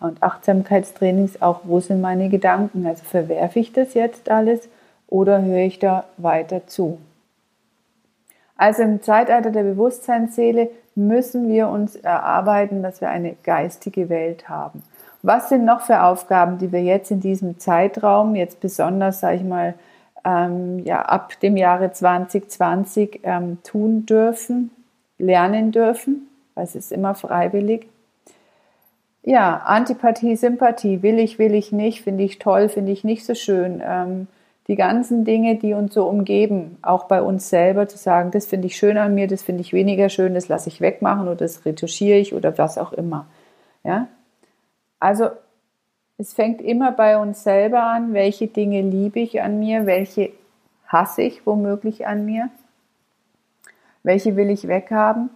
und 0.00 0.22
Achtsamkeitstrainings 0.22 1.42
auch, 1.42 1.60
wo 1.64 1.80
sind 1.80 2.00
meine 2.00 2.28
Gedanken? 2.28 2.86
Also 2.86 3.04
verwerfe 3.04 3.58
ich 3.58 3.72
das 3.72 3.94
jetzt 3.94 4.30
alles 4.30 4.68
oder 5.08 5.42
höre 5.42 5.66
ich 5.66 5.78
da 5.78 6.04
weiter 6.16 6.66
zu? 6.66 6.98
Also 8.56 8.82
im 8.82 9.02
Zeitalter 9.02 9.50
der 9.50 9.62
Bewusstseinsseele 9.62 10.70
müssen 10.94 11.48
wir 11.48 11.68
uns 11.68 11.96
erarbeiten, 11.96 12.82
dass 12.82 13.00
wir 13.00 13.08
eine 13.08 13.36
geistige 13.44 14.08
Welt 14.08 14.48
haben. 14.48 14.82
Was 15.22 15.48
sind 15.48 15.64
noch 15.64 15.80
für 15.80 16.02
Aufgaben, 16.02 16.58
die 16.58 16.70
wir 16.72 16.82
jetzt 16.82 17.10
in 17.10 17.20
diesem 17.20 17.58
Zeitraum, 17.58 18.34
jetzt 18.34 18.60
besonders, 18.60 19.20
sage 19.20 19.36
ich 19.36 19.44
mal, 19.44 19.74
ähm, 20.24 20.84
ja, 20.84 21.02
ab 21.02 21.38
dem 21.40 21.56
Jahre 21.56 21.92
2020 21.92 23.20
ähm, 23.22 23.58
tun 23.62 24.06
dürfen, 24.06 24.70
lernen 25.18 25.72
dürfen, 25.72 26.28
weil 26.54 26.64
es 26.64 26.74
ist 26.74 26.92
immer 26.92 27.14
freiwillig. 27.14 27.86
Ja, 29.28 29.58
Antipathie, 29.58 30.36
Sympathie, 30.36 31.02
will 31.02 31.18
ich, 31.18 31.38
will 31.38 31.54
ich 31.54 31.70
nicht, 31.70 32.00
finde 32.00 32.24
ich 32.24 32.38
toll, 32.38 32.70
finde 32.70 32.92
ich 32.92 33.04
nicht 33.04 33.26
so 33.26 33.34
schön. 33.34 33.82
Ähm, 33.84 34.26
die 34.68 34.74
ganzen 34.74 35.26
Dinge, 35.26 35.56
die 35.56 35.74
uns 35.74 35.92
so 35.92 36.08
umgeben, 36.08 36.78
auch 36.80 37.04
bei 37.04 37.20
uns 37.20 37.50
selber 37.50 37.88
zu 37.88 37.98
sagen, 37.98 38.30
das 38.30 38.46
finde 38.46 38.68
ich 38.68 38.76
schön 38.78 38.96
an 38.96 39.14
mir, 39.14 39.26
das 39.26 39.42
finde 39.42 39.60
ich 39.60 39.74
weniger 39.74 40.08
schön, 40.08 40.32
das 40.32 40.48
lasse 40.48 40.70
ich 40.70 40.80
wegmachen 40.80 41.28
oder 41.28 41.36
das 41.36 41.66
retuschiere 41.66 42.16
ich 42.16 42.32
oder 42.32 42.56
was 42.56 42.78
auch 42.78 42.94
immer. 42.94 43.26
Ja? 43.84 44.08
Also 44.98 45.28
es 46.16 46.32
fängt 46.32 46.62
immer 46.62 46.92
bei 46.92 47.18
uns 47.18 47.42
selber 47.42 47.82
an, 47.82 48.14
welche 48.14 48.46
Dinge 48.46 48.80
liebe 48.80 49.20
ich 49.20 49.42
an 49.42 49.58
mir, 49.58 49.84
welche 49.84 50.30
hasse 50.86 51.20
ich 51.20 51.46
womöglich 51.46 52.06
an 52.06 52.24
mir, 52.24 52.48
welche 54.02 54.36
will 54.36 54.48
ich 54.48 54.68
weghaben 54.68 55.28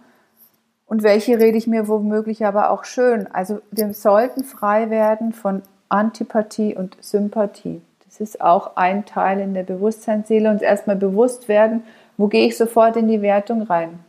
und 0.93 1.01
welche 1.01 1.39
rede 1.39 1.57
ich 1.57 1.65
mir 1.65 1.87
womöglich 1.87 2.45
aber 2.45 2.69
auch 2.69 2.83
schön. 2.83 3.25
Also 3.33 3.61
wir 3.71 3.91
sollten 3.95 4.43
frei 4.43 4.91
werden 4.91 5.33
von 5.33 5.63
Antipathie 5.89 6.75
und 6.75 6.95
Sympathie. 7.01 7.81
Das 8.05 8.19
ist 8.19 8.39
auch 8.39 8.75
ein 8.75 9.03
Teil 9.03 9.39
in 9.39 9.55
der 9.55 9.63
Bewusstseinsseele, 9.63 10.51
uns 10.51 10.61
erstmal 10.61 10.95
bewusst 10.95 11.47
werden, 11.47 11.81
wo 12.15 12.27
gehe 12.27 12.45
ich 12.45 12.55
sofort 12.55 12.95
in 12.95 13.07
die 13.07 13.23
Wertung 13.23 13.63
rein. 13.63 14.01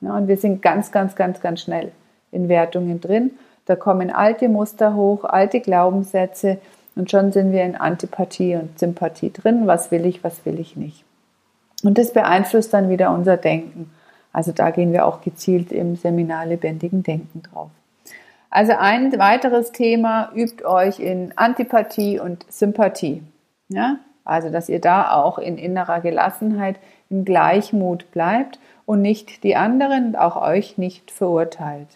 Ja, 0.00 0.16
und 0.16 0.28
wir 0.28 0.38
sind 0.38 0.62
ganz, 0.62 0.90
ganz, 0.92 1.14
ganz, 1.14 1.42
ganz 1.42 1.60
schnell 1.60 1.92
in 2.32 2.48
Wertungen 2.48 3.02
drin. 3.02 3.32
Da 3.66 3.76
kommen 3.76 4.10
alte 4.10 4.48
Muster 4.48 4.94
hoch, 4.94 5.24
alte 5.24 5.60
Glaubenssätze 5.60 6.56
und 6.96 7.10
schon 7.10 7.32
sind 7.32 7.52
wir 7.52 7.64
in 7.64 7.76
Antipathie 7.76 8.56
und 8.56 8.78
Sympathie 8.78 9.30
drin. 9.30 9.66
Was 9.66 9.90
will 9.90 10.06
ich, 10.06 10.24
was 10.24 10.46
will 10.46 10.58
ich 10.58 10.74
nicht? 10.74 11.04
Und 11.84 11.98
das 11.98 12.14
beeinflusst 12.14 12.72
dann 12.72 12.88
wieder 12.88 13.10
unser 13.10 13.36
Denken. 13.36 13.90
Also 14.32 14.52
da 14.52 14.70
gehen 14.70 14.92
wir 14.92 15.06
auch 15.06 15.22
gezielt 15.22 15.72
im 15.72 15.96
Seminar 15.96 16.46
Lebendigen 16.46 17.02
Denken 17.02 17.42
drauf. 17.42 17.70
Also 18.50 18.72
ein 18.72 19.16
weiteres 19.18 19.72
Thema 19.72 20.30
übt 20.34 20.64
euch 20.64 20.98
in 20.98 21.32
Antipathie 21.36 22.18
und 22.18 22.44
Sympathie. 22.48 23.22
Ja? 23.68 23.98
Also, 24.24 24.50
dass 24.50 24.68
ihr 24.68 24.80
da 24.80 25.14
auch 25.14 25.38
in 25.38 25.56
innerer 25.56 26.00
Gelassenheit, 26.00 26.76
im 27.08 27.24
Gleichmut 27.24 28.10
bleibt 28.12 28.58
und 28.86 29.02
nicht 29.02 29.42
die 29.42 29.56
anderen 29.56 30.08
und 30.08 30.16
auch 30.16 30.40
euch 30.40 30.78
nicht 30.78 31.10
verurteilt. 31.10 31.88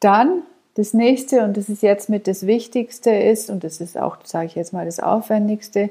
Dann 0.00 0.42
das 0.74 0.94
nächste, 0.94 1.44
und 1.44 1.56
das 1.56 1.68
ist 1.68 1.82
jetzt 1.82 2.08
mit 2.08 2.26
das 2.26 2.46
Wichtigste 2.46 3.10
ist, 3.10 3.50
und 3.50 3.64
das 3.64 3.80
ist 3.80 3.98
auch, 3.98 4.16
sage 4.24 4.46
ich 4.46 4.54
jetzt 4.54 4.72
mal, 4.72 4.86
das 4.86 5.00
Aufwendigste, 5.00 5.90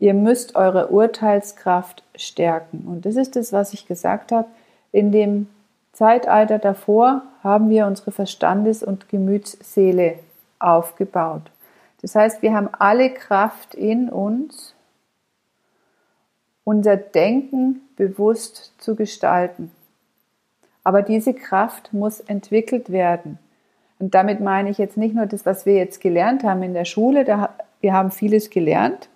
ihr 0.00 0.14
müsst 0.14 0.54
eure 0.54 0.88
Urteilskraft 0.88 2.02
stärken. 2.14 2.84
Und 2.86 3.06
das 3.06 3.16
ist 3.16 3.36
das, 3.36 3.52
was 3.52 3.72
ich 3.72 3.86
gesagt 3.86 4.32
habe. 4.32 4.48
In 4.92 5.12
dem 5.12 5.48
Zeitalter 5.92 6.58
davor 6.58 7.22
haben 7.42 7.70
wir 7.70 7.86
unsere 7.86 8.12
Verstandes- 8.12 8.82
und 8.82 9.08
Gemütsseele 9.08 10.18
aufgebaut. 10.58 11.42
Das 12.02 12.14
heißt, 12.14 12.42
wir 12.42 12.54
haben 12.54 12.68
alle 12.78 13.10
Kraft 13.10 13.74
in 13.74 14.08
uns, 14.08 14.74
unser 16.64 16.96
Denken 16.96 17.80
bewusst 17.96 18.72
zu 18.78 18.94
gestalten. 18.94 19.72
Aber 20.84 21.02
diese 21.02 21.34
Kraft 21.34 21.92
muss 21.92 22.20
entwickelt 22.20 22.90
werden. 22.90 23.38
Und 23.98 24.14
damit 24.14 24.40
meine 24.40 24.70
ich 24.70 24.78
jetzt 24.78 24.96
nicht 24.96 25.14
nur 25.14 25.26
das, 25.26 25.44
was 25.44 25.66
wir 25.66 25.74
jetzt 25.74 26.00
gelernt 26.00 26.44
haben 26.44 26.62
in 26.62 26.74
der 26.74 26.84
Schule. 26.84 27.24
Da, 27.24 27.54
wir 27.80 27.92
haben 27.92 28.12
vieles 28.12 28.50
gelernt. 28.50 29.08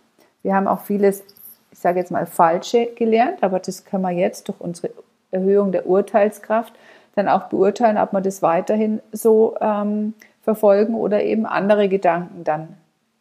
Wir 0.42 0.54
haben 0.54 0.66
auch 0.66 0.80
vieles, 0.80 1.22
ich 1.70 1.78
sage 1.78 1.98
jetzt 1.98 2.10
mal, 2.10 2.26
falsche 2.26 2.86
gelernt. 2.96 3.42
Aber 3.42 3.58
das 3.58 3.84
können 3.84 4.02
wir 4.02 4.10
jetzt 4.10 4.48
durch 4.48 4.60
unsere 4.60 4.90
Erhöhung 5.30 5.72
der 5.72 5.86
Urteilskraft 5.86 6.74
dann 7.14 7.28
auch 7.28 7.44
beurteilen, 7.44 7.98
ob 7.98 8.12
wir 8.12 8.20
das 8.20 8.42
weiterhin 8.42 9.00
so 9.12 9.56
ähm, 9.60 10.14
verfolgen 10.42 10.94
oder 10.94 11.22
eben 11.22 11.46
andere 11.46 11.88
Gedanken 11.88 12.44
dann 12.44 12.76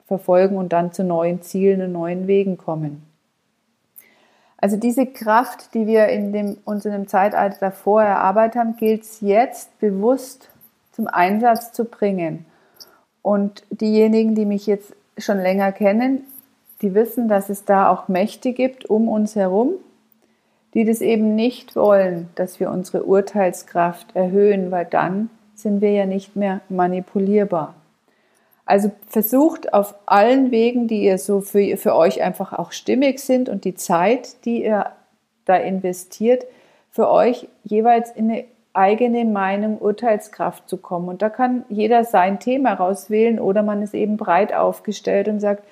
verfolgen 0.05 0.57
und 0.57 0.73
dann 0.73 0.91
zu 0.91 1.03
neuen 1.03 1.41
Zielen 1.41 1.81
und 1.81 1.91
neuen 1.91 2.27
Wegen 2.27 2.57
kommen. 2.57 3.03
Also 4.57 4.77
diese 4.77 5.07
Kraft, 5.07 5.73
die 5.73 5.87
wir 5.87 6.07
in 6.07 6.33
dem, 6.33 6.57
uns 6.65 6.85
in 6.85 6.91
dem 6.91 7.07
Zeitalter 7.07 7.57
davor 7.59 8.03
erarbeitet 8.03 8.57
haben, 8.57 8.75
gilt 8.77 9.03
es 9.03 9.21
jetzt 9.21 9.77
bewusst 9.79 10.49
zum 10.91 11.07
Einsatz 11.07 11.71
zu 11.71 11.85
bringen. 11.85 12.45
Und 13.23 13.63
diejenigen, 13.71 14.35
die 14.35 14.45
mich 14.45 14.67
jetzt 14.67 14.93
schon 15.17 15.39
länger 15.39 15.71
kennen, 15.71 16.25
die 16.81 16.93
wissen, 16.93 17.27
dass 17.27 17.49
es 17.49 17.65
da 17.65 17.89
auch 17.89 18.07
Mächte 18.07 18.53
gibt 18.53 18.85
um 18.85 19.07
uns 19.07 19.35
herum, 19.35 19.73
die 20.73 20.85
das 20.85 21.01
eben 21.01 21.35
nicht 21.35 21.75
wollen, 21.75 22.29
dass 22.35 22.59
wir 22.59 22.71
unsere 22.71 23.03
Urteilskraft 23.03 24.15
erhöhen, 24.15 24.71
weil 24.71 24.85
dann 24.85 25.29
sind 25.53 25.81
wir 25.81 25.91
ja 25.91 26.05
nicht 26.05 26.35
mehr 26.35 26.61
manipulierbar. 26.69 27.75
Also 28.65 28.91
versucht 29.07 29.73
auf 29.73 29.95
allen 30.05 30.51
Wegen, 30.51 30.87
die 30.87 31.03
ihr 31.03 31.17
so 31.17 31.41
für, 31.41 31.75
für 31.77 31.95
euch 31.95 32.21
einfach 32.21 32.53
auch 32.53 32.71
stimmig 32.71 33.19
sind 33.19 33.49
und 33.49 33.65
die 33.65 33.75
Zeit, 33.75 34.45
die 34.45 34.63
ihr 34.63 34.91
da 35.45 35.55
investiert, 35.55 36.45
für 36.89 37.09
euch 37.09 37.47
jeweils 37.63 38.11
in 38.11 38.31
eine 38.31 38.45
eigene 38.73 39.25
Meinung, 39.25 39.77
Urteilskraft 39.79 40.69
zu 40.69 40.77
kommen. 40.77 41.09
Und 41.09 41.21
da 41.21 41.29
kann 41.29 41.65
jeder 41.67 42.05
sein 42.05 42.39
Thema 42.39 42.73
rauswählen 42.73 43.39
oder 43.39 43.63
man 43.63 43.81
ist 43.81 43.93
eben 43.93 44.15
breit 44.15 44.53
aufgestellt 44.53 45.27
und 45.27 45.41
sagt, 45.41 45.63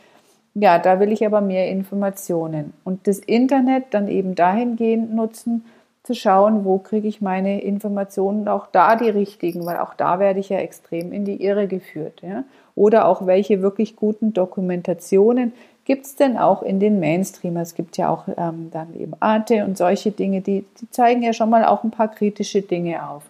ja, 0.53 0.79
da 0.79 1.00
will 1.00 1.12
ich 1.12 1.25
aber 1.25 1.41
mehr 1.41 1.70
Informationen. 1.70 2.74
Und 2.84 3.08
das 3.08 3.20
Internet 3.20 3.86
dann 3.91 4.08
eben 4.08 4.36
dahingehend 4.36 5.13
nutzen, 5.13 5.63
zu 6.03 6.15
schauen, 6.15 6.65
wo 6.65 6.79
kriege 6.79 7.08
ich 7.08 7.22
meine 7.22 7.62
Informationen, 7.62 8.48
auch 8.48 8.68
da 8.72 8.96
die 8.96 9.10
richtigen, 9.10 9.65
weil 9.65 9.77
auch 9.77 9.94
da 9.94 10.20
werde 10.20 10.39
ich 10.39 10.50
ja 10.50 10.58
extrem 10.58 11.12
in 11.12 11.24
die 11.24 11.44
Irre 11.44 11.68
geführt. 11.68 12.22
Ja? 12.24 12.46
Oder 12.74 13.06
auch 13.06 13.27
welche 13.27 13.62
wirklich 13.62 13.96
guten 13.96 14.34
Dokumentationen 14.34 15.53
gibt 15.86 16.06
es 16.06 16.15
denn 16.15 16.38
auch 16.38 16.63
in 16.63 16.79
den 16.79 17.00
Mainstream? 17.00 17.58
Es 17.58 17.75
gibt 17.75 17.98
ja 17.98 18.10
auch 18.10 18.27
ähm, 18.38 18.70
dann 18.72 18.96
eben 19.00 19.13
Arte 19.20 19.65
und 19.65 19.77
solche 19.77 20.12
Dinge, 20.12 20.41
die, 20.41 20.65
die 20.82 20.89
zeigen 20.89 21.22
ja 21.22 21.34
schon 21.34 21.50
mal 21.50 21.65
auch 21.65 21.84
ein 21.84 21.91
paar 21.91 22.10
kritische 22.10 22.62
Dinge 22.62 23.08
auf. 23.08 23.24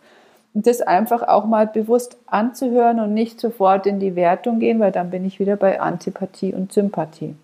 Das 0.54 0.82
einfach 0.82 1.22
auch 1.24 1.46
mal 1.46 1.68
bewusst 1.68 2.18
anzuhören 2.26 3.00
und 3.00 3.14
nicht 3.14 3.40
sofort 3.40 3.86
in 3.86 4.00
die 4.00 4.16
Wertung 4.16 4.60
gehen, 4.60 4.80
weil 4.80 4.92
dann 4.92 5.10
bin 5.10 5.24
ich 5.26 5.40
wieder 5.40 5.56
bei 5.56 5.80
Antipathie 5.80 6.54
und 6.54 6.74
Sympathie. 6.74 7.36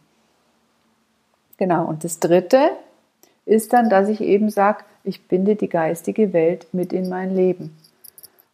Genau, 1.58 1.86
und 1.86 2.04
das 2.04 2.20
Dritte 2.20 2.72
ist 3.46 3.74
dann, 3.74 3.90
dass 3.90 4.10
ich 4.10 4.22
eben 4.22 4.50
sage, 4.50 4.84
ich 5.04 5.28
binde 5.28 5.56
die 5.56 5.70
geistige 5.70 6.34
Welt 6.34 6.68
mit 6.74 6.92
in 6.92 7.08
mein 7.08 7.34
Leben. 7.36 7.78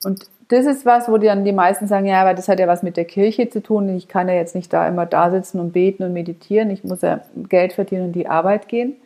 Und 0.04 0.28
das 0.50 0.66
ist 0.66 0.86
was, 0.86 1.08
wo 1.08 1.18
dann 1.18 1.46
die 1.46 1.54
meisten 1.54 1.88
sagen, 1.88 2.06
ja, 2.06 2.22
aber 2.22 2.34
das 2.34 2.50
hat 2.50 2.60
ja 2.60 2.68
was 2.68 2.84
mit 2.84 2.98
der 2.98 3.06
Kirche 3.06 3.50
zu 3.50 3.64
tun. 3.64 3.96
Ich 3.96 4.10
kann 4.10 4.28
ja 4.28 4.34
jetzt 4.34 4.54
nicht 4.54 4.74
da 4.74 4.86
immer 4.86 5.06
da 5.06 5.32
sitzen 5.32 5.62
und 5.62 5.72
beten 5.72 6.04
und 6.04 6.12
meditieren. 6.12 6.70
Ich 6.72 6.84
muss 6.84 7.02
ja 7.02 7.22
Geld 7.48 7.72
verdienen 7.72 8.08
und 8.08 8.12
die 8.12 8.28
Arbeit 8.28 8.68
gehen. 8.68 8.98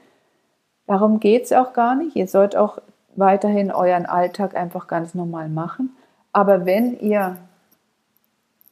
Darum 0.88 1.20
geht 1.20 1.44
es 1.44 1.54
auch 1.54 1.74
gar 1.74 1.96
nicht. 1.96 2.16
Ihr 2.16 2.28
sollt 2.28 2.56
auch 2.56 2.80
weiterhin 3.16 3.72
euren 3.72 4.06
Alltag 4.06 4.56
einfach 4.56 4.88
ganz 4.88 5.14
normal 5.14 5.50
machen. 5.50 5.96
Aber 6.34 6.66
wenn 6.66 7.00
ihr 7.00 7.38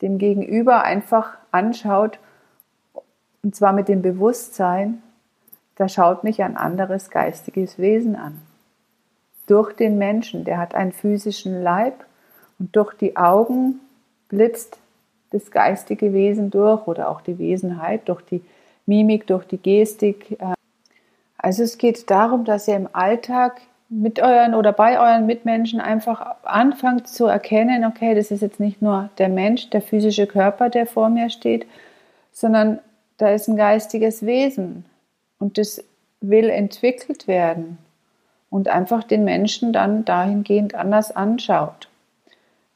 dem 0.01 0.17
Gegenüber 0.17 0.83
einfach 0.83 1.37
anschaut, 1.51 2.19
und 3.41 3.55
zwar 3.55 3.73
mit 3.73 3.87
dem 3.87 4.01
Bewusstsein, 4.01 5.01
da 5.75 5.89
schaut 5.89 6.23
mich 6.23 6.43
ein 6.43 6.57
anderes 6.57 7.09
geistiges 7.09 7.79
Wesen 7.79 8.15
an. 8.15 8.39
Durch 9.47 9.73
den 9.73 9.97
Menschen, 9.97 10.43
der 10.45 10.57
hat 10.57 10.75
einen 10.75 10.91
physischen 10.91 11.61
Leib 11.61 12.05
und 12.59 12.75
durch 12.75 12.93
die 12.93 13.17
Augen 13.17 13.79
blitzt 14.29 14.77
das 15.31 15.51
geistige 15.51 16.13
Wesen 16.13 16.51
durch 16.51 16.87
oder 16.87 17.09
auch 17.09 17.21
die 17.21 17.39
Wesenheit, 17.39 18.07
durch 18.07 18.21
die 18.21 18.41
Mimik, 18.85 19.27
durch 19.27 19.45
die 19.45 19.57
Gestik. 19.57 20.37
Also 21.37 21.63
es 21.63 21.77
geht 21.77 22.09
darum, 22.09 22.45
dass 22.45 22.67
ihr 22.67 22.75
im 22.75 22.87
Alltag 22.93 23.61
mit 23.95 24.19
euren 24.19 24.55
oder 24.55 24.73
bei 24.73 24.99
euren 24.99 25.25
Mitmenschen 25.25 25.79
einfach 25.79 26.37
anfangt 26.43 27.07
zu 27.07 27.25
erkennen, 27.25 27.85
okay, 27.85 28.15
das 28.15 28.31
ist 28.31 28.41
jetzt 28.41 28.59
nicht 28.59 28.81
nur 28.81 29.09
der 29.19 29.29
Mensch, 29.29 29.69
der 29.69 29.81
physische 29.81 30.25
Körper, 30.25 30.69
der 30.69 30.87
vor 30.87 31.09
mir 31.09 31.29
steht, 31.29 31.67
sondern 32.31 32.79
da 33.17 33.29
ist 33.29 33.47
ein 33.47 33.55
geistiges 33.55 34.25
Wesen 34.25 34.85
und 35.37 35.57
das 35.57 35.83
will 36.21 36.49
entwickelt 36.49 37.27
werden 37.27 37.77
und 38.49 38.67
einfach 38.67 39.03
den 39.03 39.23
Menschen 39.23 39.73
dann 39.73 40.05
dahingehend 40.05 40.73
anders 40.73 41.15
anschaut. 41.15 41.87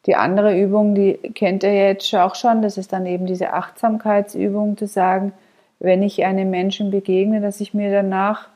Die 0.05 0.15
andere 0.15 0.57
Übung, 0.57 0.93
die 0.93 1.15
kennt 1.33 1.63
ihr 1.63 1.73
jetzt 1.73 2.13
auch 2.13 2.35
schon, 2.35 2.61
das 2.61 2.77
ist 2.77 2.93
dann 2.93 3.05
eben 3.05 3.25
diese 3.25 3.53
Achtsamkeitsübung, 3.53 4.77
zu 4.77 4.85
sagen, 4.85 5.33
wenn 5.79 6.03
ich 6.03 6.23
einem 6.23 6.49
Menschen 6.49 6.91
begegne, 6.91 7.41
dass 7.41 7.59
ich 7.59 7.73
mir 7.73 7.91
danach 7.91 8.47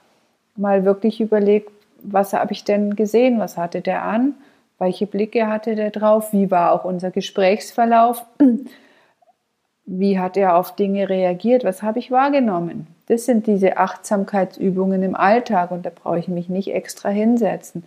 mal 0.56 0.86
wirklich 0.86 1.22
überlege, 1.22 1.72
was 2.04 2.34
habe 2.34 2.54
ich 2.54 2.64
denn 2.64 2.96
gesehen, 2.96 3.40
was 3.40 3.58
hatte 3.58 3.82
der 3.82 4.04
an, 4.04 4.36
Welche 4.82 5.06
Blicke 5.06 5.46
hatte 5.46 5.76
der 5.76 5.92
drauf? 5.92 6.34
Wie 6.34 6.50
war 6.50 6.72
auch 6.72 6.86
unser 6.86 7.12
Gesprächsverlauf? 7.12 8.26
Wie 9.86 10.18
hat 10.18 10.38
er 10.38 10.56
auf 10.56 10.76
Dinge 10.76 11.08
reagiert? 11.08 11.64
Was 11.64 11.84
habe 11.84 12.00
ich 12.00 12.10
wahrgenommen? 12.10 12.88
Das 13.06 13.28
sind 13.28 13.46
diese 13.46 13.78
Achtsamkeitsübungen 13.78 15.04
im 15.04 15.16
Alltag 15.16 15.70
und 15.70 15.86
da 15.86 15.92
brauche 15.94 16.18
ich 16.18 16.28
mich 16.28 16.50
nicht 16.50 16.74
extra 16.74 17.10
hinsetzen. 17.10 17.84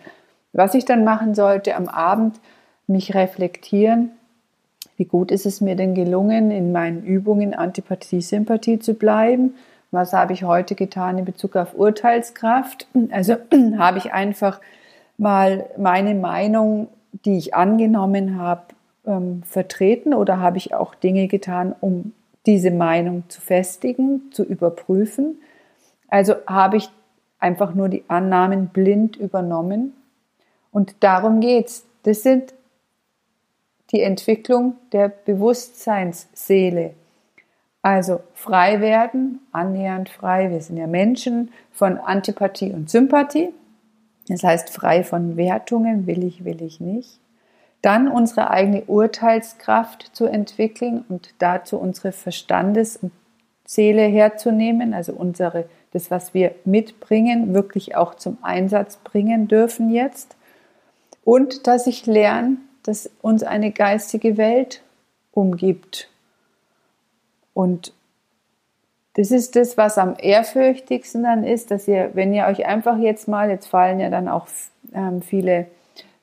Was 0.52 0.74
ich 0.74 0.84
dann 0.84 1.02
machen 1.02 1.34
sollte 1.34 1.74
am 1.74 1.88
Abend, 1.88 2.38
mich 2.86 3.12
reflektieren, 3.12 4.12
wie 4.96 5.06
gut 5.06 5.32
ist 5.32 5.46
es 5.46 5.60
mir 5.60 5.74
denn 5.74 5.96
gelungen, 5.96 6.52
in 6.52 6.70
meinen 6.70 7.02
Übungen 7.02 7.54
Antipathie, 7.54 8.20
Sympathie 8.20 8.78
zu 8.78 8.94
bleiben? 8.94 9.54
Was 9.94 10.12
habe 10.12 10.32
ich 10.32 10.42
heute 10.42 10.74
getan 10.74 11.18
in 11.18 11.24
Bezug 11.24 11.54
auf 11.54 11.72
Urteilskraft? 11.74 12.88
Also 13.12 13.36
habe 13.78 13.98
ich 13.98 14.12
einfach 14.12 14.60
mal 15.18 15.70
meine 15.78 16.16
Meinung, 16.16 16.88
die 17.24 17.38
ich 17.38 17.54
angenommen 17.54 18.36
habe, 18.36 18.62
ähm, 19.06 19.44
vertreten 19.44 20.12
oder 20.12 20.40
habe 20.40 20.58
ich 20.58 20.74
auch 20.74 20.96
Dinge 20.96 21.28
getan, 21.28 21.76
um 21.80 22.12
diese 22.44 22.72
Meinung 22.72 23.22
zu 23.28 23.40
festigen, 23.40 24.32
zu 24.32 24.42
überprüfen? 24.42 25.38
Also 26.08 26.34
habe 26.48 26.76
ich 26.78 26.90
einfach 27.38 27.72
nur 27.72 27.88
die 27.88 28.02
Annahmen 28.08 28.70
blind 28.70 29.14
übernommen. 29.14 29.92
Und 30.72 30.96
darum 31.04 31.38
geht's. 31.38 31.86
Das 32.02 32.24
sind 32.24 32.52
die 33.92 34.00
Entwicklung 34.00 34.74
der 34.90 35.08
Bewusstseinsseele. 35.08 36.94
Also 37.84 38.20
frei 38.32 38.80
werden, 38.80 39.40
annähernd 39.52 40.08
frei. 40.08 40.50
Wir 40.50 40.62
sind 40.62 40.78
ja 40.78 40.86
Menschen 40.86 41.52
von 41.70 41.98
Antipathie 41.98 42.72
und 42.72 42.88
Sympathie. 42.88 43.50
Das 44.26 44.42
heißt 44.42 44.70
frei 44.70 45.04
von 45.04 45.36
Wertungen, 45.36 46.06
will 46.06 46.24
ich, 46.24 46.46
will 46.46 46.62
ich 46.62 46.80
nicht. 46.80 47.20
Dann 47.82 48.08
unsere 48.08 48.48
eigene 48.48 48.84
Urteilskraft 48.84 50.16
zu 50.16 50.24
entwickeln 50.24 51.04
und 51.10 51.34
dazu 51.40 51.76
unsere 51.76 52.12
Verstandes- 52.12 52.96
und 52.96 53.12
Seele 53.66 54.04
herzunehmen, 54.04 54.94
also 54.94 55.12
unsere, 55.12 55.66
das, 55.92 56.10
was 56.10 56.32
wir 56.32 56.54
mitbringen, 56.64 57.52
wirklich 57.52 57.96
auch 57.96 58.14
zum 58.14 58.38
Einsatz 58.40 58.96
bringen 58.96 59.46
dürfen 59.46 59.90
jetzt. 59.90 60.36
Und 61.22 61.66
dass 61.66 61.86
ich 61.86 62.06
lerne, 62.06 62.56
dass 62.82 63.10
uns 63.20 63.42
eine 63.42 63.72
geistige 63.72 64.38
Welt 64.38 64.80
umgibt. 65.32 66.08
Und 67.54 67.94
das 69.14 69.30
ist 69.30 69.56
das, 69.56 69.78
was 69.78 69.96
am 69.96 70.16
ehrfürchtigsten 70.18 71.22
dann 71.22 71.44
ist, 71.44 71.70
dass 71.70 71.86
ihr, 71.88 72.10
wenn 72.14 72.34
ihr 72.34 72.46
euch 72.46 72.66
einfach 72.66 72.98
jetzt 72.98 73.28
mal, 73.28 73.48
jetzt 73.48 73.66
fallen 73.66 74.00
ja 74.00 74.10
dann 74.10 74.28
auch 74.28 74.48
ähm, 74.92 75.22
viele 75.22 75.66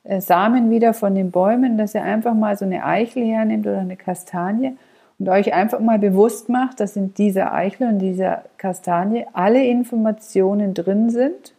äh, 0.04 0.20
Samen 0.20 0.70
wieder 0.70 0.92
von 0.92 1.14
den 1.14 1.30
Bäumen, 1.30 1.78
dass 1.78 1.94
ihr 1.94 2.02
einfach 2.02 2.34
mal 2.34 2.56
so 2.56 2.66
eine 2.66 2.84
Eichel 2.84 3.24
hernehmt 3.24 3.66
oder 3.66 3.78
eine 3.78 3.96
Kastanie 3.96 4.76
und 5.18 5.28
euch 5.28 5.54
einfach 5.54 5.80
mal 5.80 5.98
bewusst 5.98 6.50
macht, 6.50 6.80
dass 6.80 6.96
in 6.96 7.14
dieser 7.14 7.54
Eichel 7.54 7.88
und 7.88 7.98
dieser 7.98 8.44
Kastanie 8.58 9.26
alle 9.32 9.64
Informationen 9.64 10.74
drin 10.74 11.08
sind, 11.08 11.54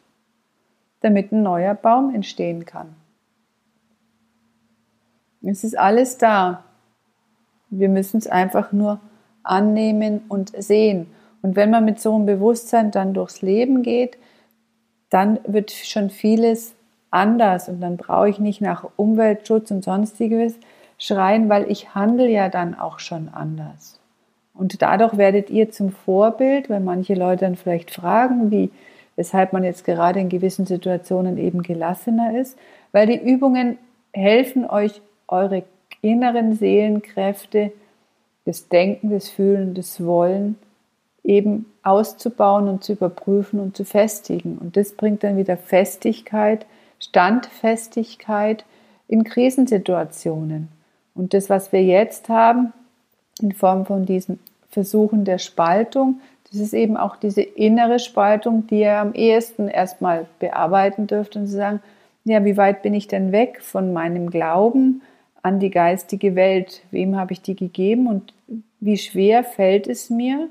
damit 1.01 1.31
ein 1.31 1.41
neuer 1.41 1.73
Baum 1.73 2.13
entstehen 2.13 2.65
kann. 2.65 2.95
Es 5.41 5.63
ist 5.63 5.77
alles 5.77 6.17
da. 6.17 6.63
Wir 7.69 7.89
müssen 7.89 8.17
es 8.17 8.27
einfach 8.27 8.71
nur 8.71 8.99
annehmen 9.43 10.21
und 10.27 10.51
sehen. 10.57 11.07
Und 11.41 11.55
wenn 11.55 11.69
man 11.69 11.85
mit 11.85 11.99
so 11.99 12.15
einem 12.15 12.25
Bewusstsein 12.25 12.91
dann 12.91 13.13
durchs 13.13 13.41
Leben 13.41 13.83
geht, 13.83 14.17
dann 15.09 15.39
wird 15.45 15.71
schon 15.71 16.09
vieles 16.09 16.73
anders 17.11 17.69
und 17.69 17.81
dann 17.81 17.97
brauche 17.97 18.29
ich 18.29 18.39
nicht 18.39 18.61
nach 18.61 18.89
Umweltschutz 18.95 19.69
und 19.69 19.83
sonstiges 19.83 20.57
schreien, 20.97 21.49
weil 21.49 21.69
ich 21.69 21.93
handle 21.93 22.27
ja 22.27 22.49
dann 22.49 22.73
auch 22.73 22.99
schon 22.99 23.29
anders. 23.29 23.99
Und 24.55 24.81
dadurch 24.81 25.17
werdet 25.17 25.49
ihr 25.49 25.71
zum 25.71 25.91
Vorbild, 25.91 26.69
weil 26.69 26.79
manche 26.79 27.15
Leute 27.15 27.45
dann 27.45 27.55
vielleicht 27.55 27.91
fragen, 27.91 28.51
wie, 28.51 28.71
weshalb 29.15 29.53
man 29.53 29.63
jetzt 29.63 29.85
gerade 29.85 30.19
in 30.19 30.29
gewissen 30.29 30.65
Situationen 30.65 31.37
eben 31.37 31.63
gelassener 31.63 32.39
ist, 32.39 32.57
weil 32.91 33.07
die 33.07 33.17
Übungen 33.17 33.77
helfen 34.13 34.65
euch 34.69 35.01
eure 35.27 35.63
inneren 36.01 36.55
Seelenkräfte, 36.55 37.71
das 38.45 38.67
Denken, 38.67 39.09
das 39.09 39.29
Fühlen, 39.29 39.73
das 39.73 40.03
Wollen 40.03 40.57
eben 41.23 41.65
auszubauen 41.83 42.67
und 42.67 42.83
zu 42.83 42.93
überprüfen 42.93 43.59
und 43.59 43.77
zu 43.77 43.85
festigen. 43.85 44.57
Und 44.57 44.75
das 44.75 44.91
bringt 44.91 45.23
dann 45.23 45.37
wieder 45.37 45.57
Festigkeit, 45.57 46.65
Standfestigkeit 46.99 48.65
in 49.07 49.23
Krisensituationen. 49.23 50.67
Und 51.15 51.33
das, 51.33 51.49
was 51.49 51.71
wir 51.71 51.83
jetzt 51.83 52.29
haben, 52.29 52.73
in 53.41 53.53
Form 53.53 53.85
von 53.85 54.05
diesen 54.05 54.39
Versuchen 54.69 55.23
der 55.25 55.37
Spaltung, 55.37 56.19
das 56.51 56.59
ist 56.59 56.73
eben 56.73 56.97
auch 56.97 57.15
diese 57.15 57.41
innere 57.41 57.99
Spaltung, 57.99 58.67
die 58.67 58.81
ihr 58.81 58.97
am 58.97 59.13
ehesten 59.13 59.67
erstmal 59.67 60.27
bearbeiten 60.39 61.07
dürft 61.07 61.35
und 61.35 61.47
zu 61.47 61.53
sagen, 61.53 61.79
ja, 62.25 62.45
wie 62.45 62.57
weit 62.57 62.83
bin 62.83 62.93
ich 62.93 63.07
denn 63.07 63.31
weg 63.31 63.61
von 63.61 63.91
meinem 63.91 64.29
Glauben, 64.29 65.01
an 65.43 65.59
die 65.59 65.69
geistige 65.69 66.35
Welt. 66.35 66.81
Wem 66.89 67.15
habe 67.15 67.33
ich 67.33 67.41
die 67.41 67.55
gegeben 67.55 68.07
und 68.07 68.33
wie 68.79 68.97
schwer 68.97 69.43
fällt 69.43 69.87
es 69.87 70.09
mir, 70.09 70.49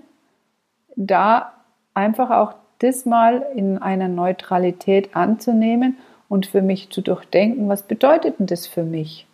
da 0.94 1.52
einfach 1.94 2.30
auch 2.30 2.54
das 2.78 3.06
mal 3.06 3.46
in 3.54 3.78
einer 3.78 4.08
Neutralität 4.08 5.16
anzunehmen 5.16 5.96
und 6.28 6.46
für 6.46 6.62
mich 6.62 6.90
zu 6.90 7.00
durchdenken, 7.00 7.68
was 7.68 7.82
bedeutet 7.82 8.38
denn 8.38 8.46
das 8.46 8.66
für 8.66 8.84
mich, 8.84 9.26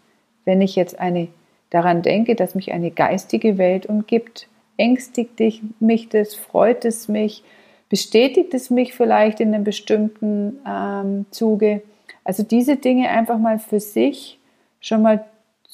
wenn 0.45 0.61
ich 0.61 0.77
jetzt 0.77 0.99
eine 0.99 1.29
daran 1.71 2.03
denke, 2.03 2.35
dass 2.35 2.55
mich 2.55 2.73
eine 2.73 2.91
geistige 2.91 3.59
Welt 3.59 3.87
umgibt. 3.87 4.49
Ängstigt 4.77 5.41
mich 5.81 6.09
das, 6.09 6.35
freut 6.35 6.85
es 6.85 7.09
mich, 7.09 7.43
bestätigt 7.89 8.55
es 8.55 8.71
mich 8.71 8.95
vielleicht 8.95 9.41
in 9.41 9.55
einem 9.55 9.65
bestimmten 9.65 10.59
ähm, 10.67 11.27
Zuge. 11.31 11.83
Also 12.25 12.43
diese 12.43 12.77
Dinge 12.77 13.09
einfach 13.09 13.39
mal 13.39 13.59
für 13.59 13.81
sich 13.81 14.39
schon 14.81 15.03
mal 15.03 15.25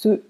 zu, 0.04 0.20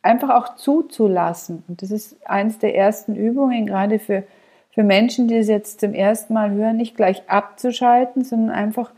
einfach 0.00 0.30
auch 0.30 0.56
zuzulassen. 0.56 1.64
Und 1.68 1.82
das 1.82 1.90
ist 1.90 2.16
eines 2.26 2.58
der 2.58 2.74
ersten 2.74 3.14
Übungen, 3.14 3.66
gerade 3.66 3.98
für, 3.98 4.22
für 4.70 4.82
Menschen, 4.82 5.28
die 5.28 5.36
es 5.36 5.48
jetzt 5.48 5.80
zum 5.80 5.92
ersten 5.92 6.32
Mal 6.32 6.50
hören, 6.52 6.78
nicht 6.78 6.96
gleich 6.96 7.28
abzuschalten, 7.28 8.24
sondern 8.24 8.50
einfach 8.50 8.90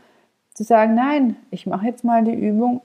zu 0.53 0.63
sagen, 0.63 0.95
nein, 0.95 1.35
ich 1.51 1.65
mache 1.65 1.85
jetzt 1.85 2.05
mal 2.05 2.23
die 2.23 2.33
Übung 2.33 2.81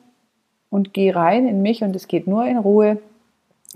und 0.70 0.92
gehe 0.92 1.14
rein 1.14 1.46
in 1.46 1.62
mich 1.62 1.84
und 1.84 1.94
es 1.94 2.08
geht 2.08 2.26
nur 2.26 2.44
in 2.46 2.58
Ruhe. 2.58 2.98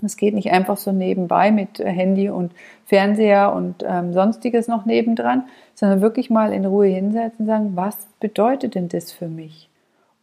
Es 0.03 0.17
geht 0.17 0.33
nicht 0.33 0.51
einfach 0.51 0.77
so 0.77 0.91
nebenbei 0.91 1.51
mit 1.51 1.79
Handy 1.79 2.29
und 2.29 2.53
Fernseher 2.85 3.53
und 3.53 3.85
ähm, 3.87 4.13
sonstiges 4.13 4.67
noch 4.67 4.85
nebendran, 4.85 5.43
sondern 5.75 6.01
wirklich 6.01 6.29
mal 6.29 6.51
in 6.51 6.65
Ruhe 6.65 6.87
hinsetzen 6.87 7.41
und 7.41 7.45
sagen, 7.45 7.71
was 7.75 7.97
bedeutet 8.19 8.75
denn 8.75 8.89
das 8.89 9.11
für 9.11 9.27
mich? 9.27 9.69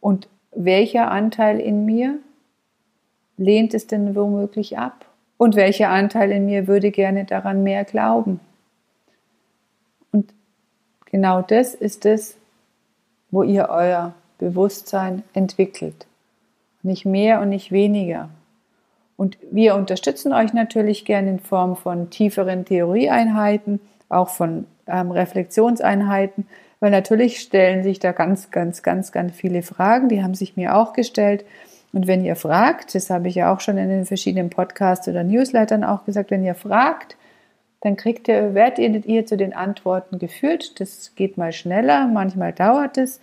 Und 0.01 0.27
welcher 0.51 1.11
Anteil 1.11 1.59
in 1.59 1.85
mir 1.85 2.19
lehnt 3.37 3.73
es 3.73 3.87
denn 3.87 4.15
womöglich 4.15 4.77
ab? 4.77 5.05
Und 5.37 5.55
welcher 5.55 5.89
Anteil 5.89 6.31
in 6.31 6.45
mir 6.45 6.67
würde 6.67 6.91
gerne 6.91 7.25
daran 7.25 7.63
mehr 7.63 7.85
glauben? 7.85 8.39
Und 10.11 10.33
genau 11.05 11.41
das 11.41 11.75
ist 11.75 12.05
es, 12.05 12.37
wo 13.29 13.43
ihr 13.43 13.69
euer 13.69 14.13
Bewusstsein 14.39 15.23
entwickelt. 15.33 16.07
Nicht 16.81 17.05
mehr 17.05 17.41
und 17.41 17.49
nicht 17.49 17.71
weniger. 17.71 18.29
Und 19.15 19.37
wir 19.51 19.75
unterstützen 19.75 20.31
euch 20.31 20.53
natürlich 20.53 21.05
gerne 21.05 21.31
in 21.31 21.39
Form 21.39 21.75
von 21.75 22.09
tieferen 22.09 22.65
Theorieeinheiten, 22.65 23.79
auch 24.09 24.29
von 24.29 24.65
ähm, 24.87 25.11
Reflexionseinheiten, 25.11 26.47
weil 26.79 26.91
natürlich 26.91 27.39
stellen 27.39 27.83
sich 27.83 27.97
da 27.99 28.11
ganz, 28.11 28.51
ganz, 28.51 28.83
ganz, 28.83 29.11
ganz 29.11 29.35
viele 29.35 29.63
Fragen. 29.63 30.09
Die 30.09 30.23
haben 30.23 30.35
sich 30.35 30.55
mir 30.55 30.75
auch 30.75 30.93
gestellt. 30.93 31.43
Und 31.93 32.07
wenn 32.07 32.23
ihr 32.23 32.35
fragt, 32.35 32.95
das 32.95 33.09
habe 33.09 33.27
ich 33.27 33.35
ja 33.35 33.53
auch 33.53 33.59
schon 33.59 33.77
in 33.77 33.89
den 33.89 34.05
verschiedenen 34.05 34.49
Podcasts 34.49 35.07
oder 35.07 35.23
Newslettern 35.23 35.83
auch 35.83 36.05
gesagt, 36.05 36.31
wenn 36.31 36.43
ihr 36.43 36.55
fragt, 36.55 37.15
dann 37.81 37.95
kriegt 37.95 38.27
ihr, 38.27 38.53
werdet 38.53 39.05
ihr 39.05 39.25
zu 39.25 39.37
den 39.37 39.53
Antworten 39.53 40.19
geführt. 40.19 40.79
Das 40.79 41.13
geht 41.15 41.37
mal 41.37 41.51
schneller, 41.51 42.07
manchmal 42.07 42.53
dauert 42.53 42.97
es 42.97 43.19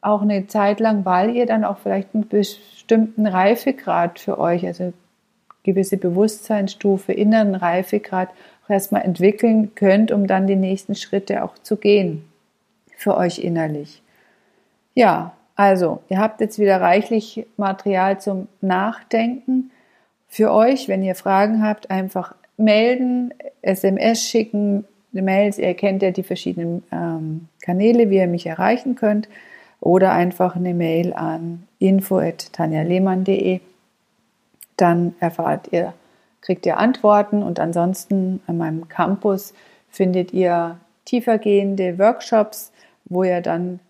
auch 0.00 0.22
eine 0.22 0.46
Zeit 0.46 0.80
lang, 0.80 1.04
weil 1.04 1.34
ihr 1.34 1.46
dann 1.46 1.64
auch 1.64 1.78
vielleicht 1.78 2.14
einen 2.14 2.28
bestimmten 2.28 3.26
Reifegrad 3.26 4.18
für 4.18 4.38
euch, 4.38 4.64
also 4.66 4.92
gewisse 5.64 5.96
Bewusstseinsstufe, 5.96 7.12
inneren 7.12 7.54
Reifegrad 7.54 8.30
auch 8.64 8.70
erstmal 8.70 9.02
entwickeln 9.02 9.74
könnt, 9.74 10.12
um 10.12 10.26
dann 10.26 10.46
die 10.46 10.56
nächsten 10.56 10.94
Schritte 10.94 11.42
auch 11.42 11.58
zu 11.58 11.76
gehen 11.76 12.24
für 12.96 13.16
euch 13.16 13.38
innerlich. 13.38 14.02
Ja, 14.94 15.32
also, 15.58 16.02
ihr 16.08 16.18
habt 16.18 16.40
jetzt 16.40 16.60
wieder 16.60 16.80
reichlich 16.80 17.44
Material 17.56 18.20
zum 18.20 18.46
Nachdenken 18.60 19.72
für 20.28 20.52
euch. 20.52 20.86
Wenn 20.86 21.02
ihr 21.02 21.16
Fragen 21.16 21.64
habt, 21.64 21.90
einfach 21.90 22.36
melden, 22.56 23.34
SMS 23.60 24.22
schicken, 24.22 24.84
Mails. 25.10 25.58
Ihr 25.58 25.74
kennt 25.74 26.02
ja 26.02 26.12
die 26.12 26.22
verschiedenen 26.22 26.84
ähm, 26.92 27.48
Kanäle, 27.60 28.08
wie 28.08 28.18
ihr 28.18 28.28
mich 28.28 28.46
erreichen 28.46 28.94
könnt. 28.94 29.28
oder 29.80 30.12
einfach 30.12 30.54
eine 30.54 30.74
Mail 30.74 31.12
an 31.12 31.66
info@tanjalehmann.de. 31.80 33.58
Dann 34.76 35.16
erfahrt 35.18 35.72
ihr, 35.72 35.92
kriegt 36.40 36.66
ihr 36.66 36.78
Antworten 36.78 37.42
und 37.42 37.58
ansonsten 37.58 38.40
an 38.46 38.58
meinem 38.58 38.86
Campus 38.88 39.54
findet 39.90 40.32
ihr 40.32 40.78
tiefergehende 41.04 41.98
Workshops, 41.98 42.70
wo 43.06 43.24
ihr 43.24 43.40
dann 43.40 43.80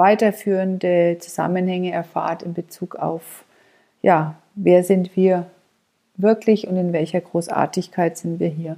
weiterführende 0.00 1.18
Zusammenhänge 1.20 1.92
erfahrt 1.92 2.42
in 2.42 2.54
Bezug 2.54 2.96
auf, 2.96 3.44
ja, 4.00 4.36
wer 4.54 4.82
sind 4.82 5.14
wir 5.14 5.44
wirklich 6.16 6.66
und 6.66 6.76
in 6.76 6.94
welcher 6.94 7.20
Großartigkeit 7.20 8.16
sind 8.16 8.40
wir 8.40 8.48
hier 8.48 8.76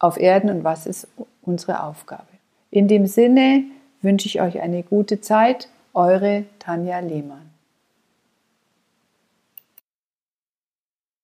auf 0.00 0.18
Erden 0.18 0.48
und 0.48 0.64
was 0.64 0.86
ist 0.86 1.06
unsere 1.42 1.82
Aufgabe. 1.82 2.26
In 2.70 2.88
dem 2.88 3.06
Sinne 3.06 3.64
wünsche 4.00 4.26
ich 4.26 4.40
euch 4.40 4.60
eine 4.60 4.82
gute 4.82 5.20
Zeit, 5.20 5.68
eure 5.92 6.44
Tanja 6.58 7.00
Lehmann. 7.00 7.50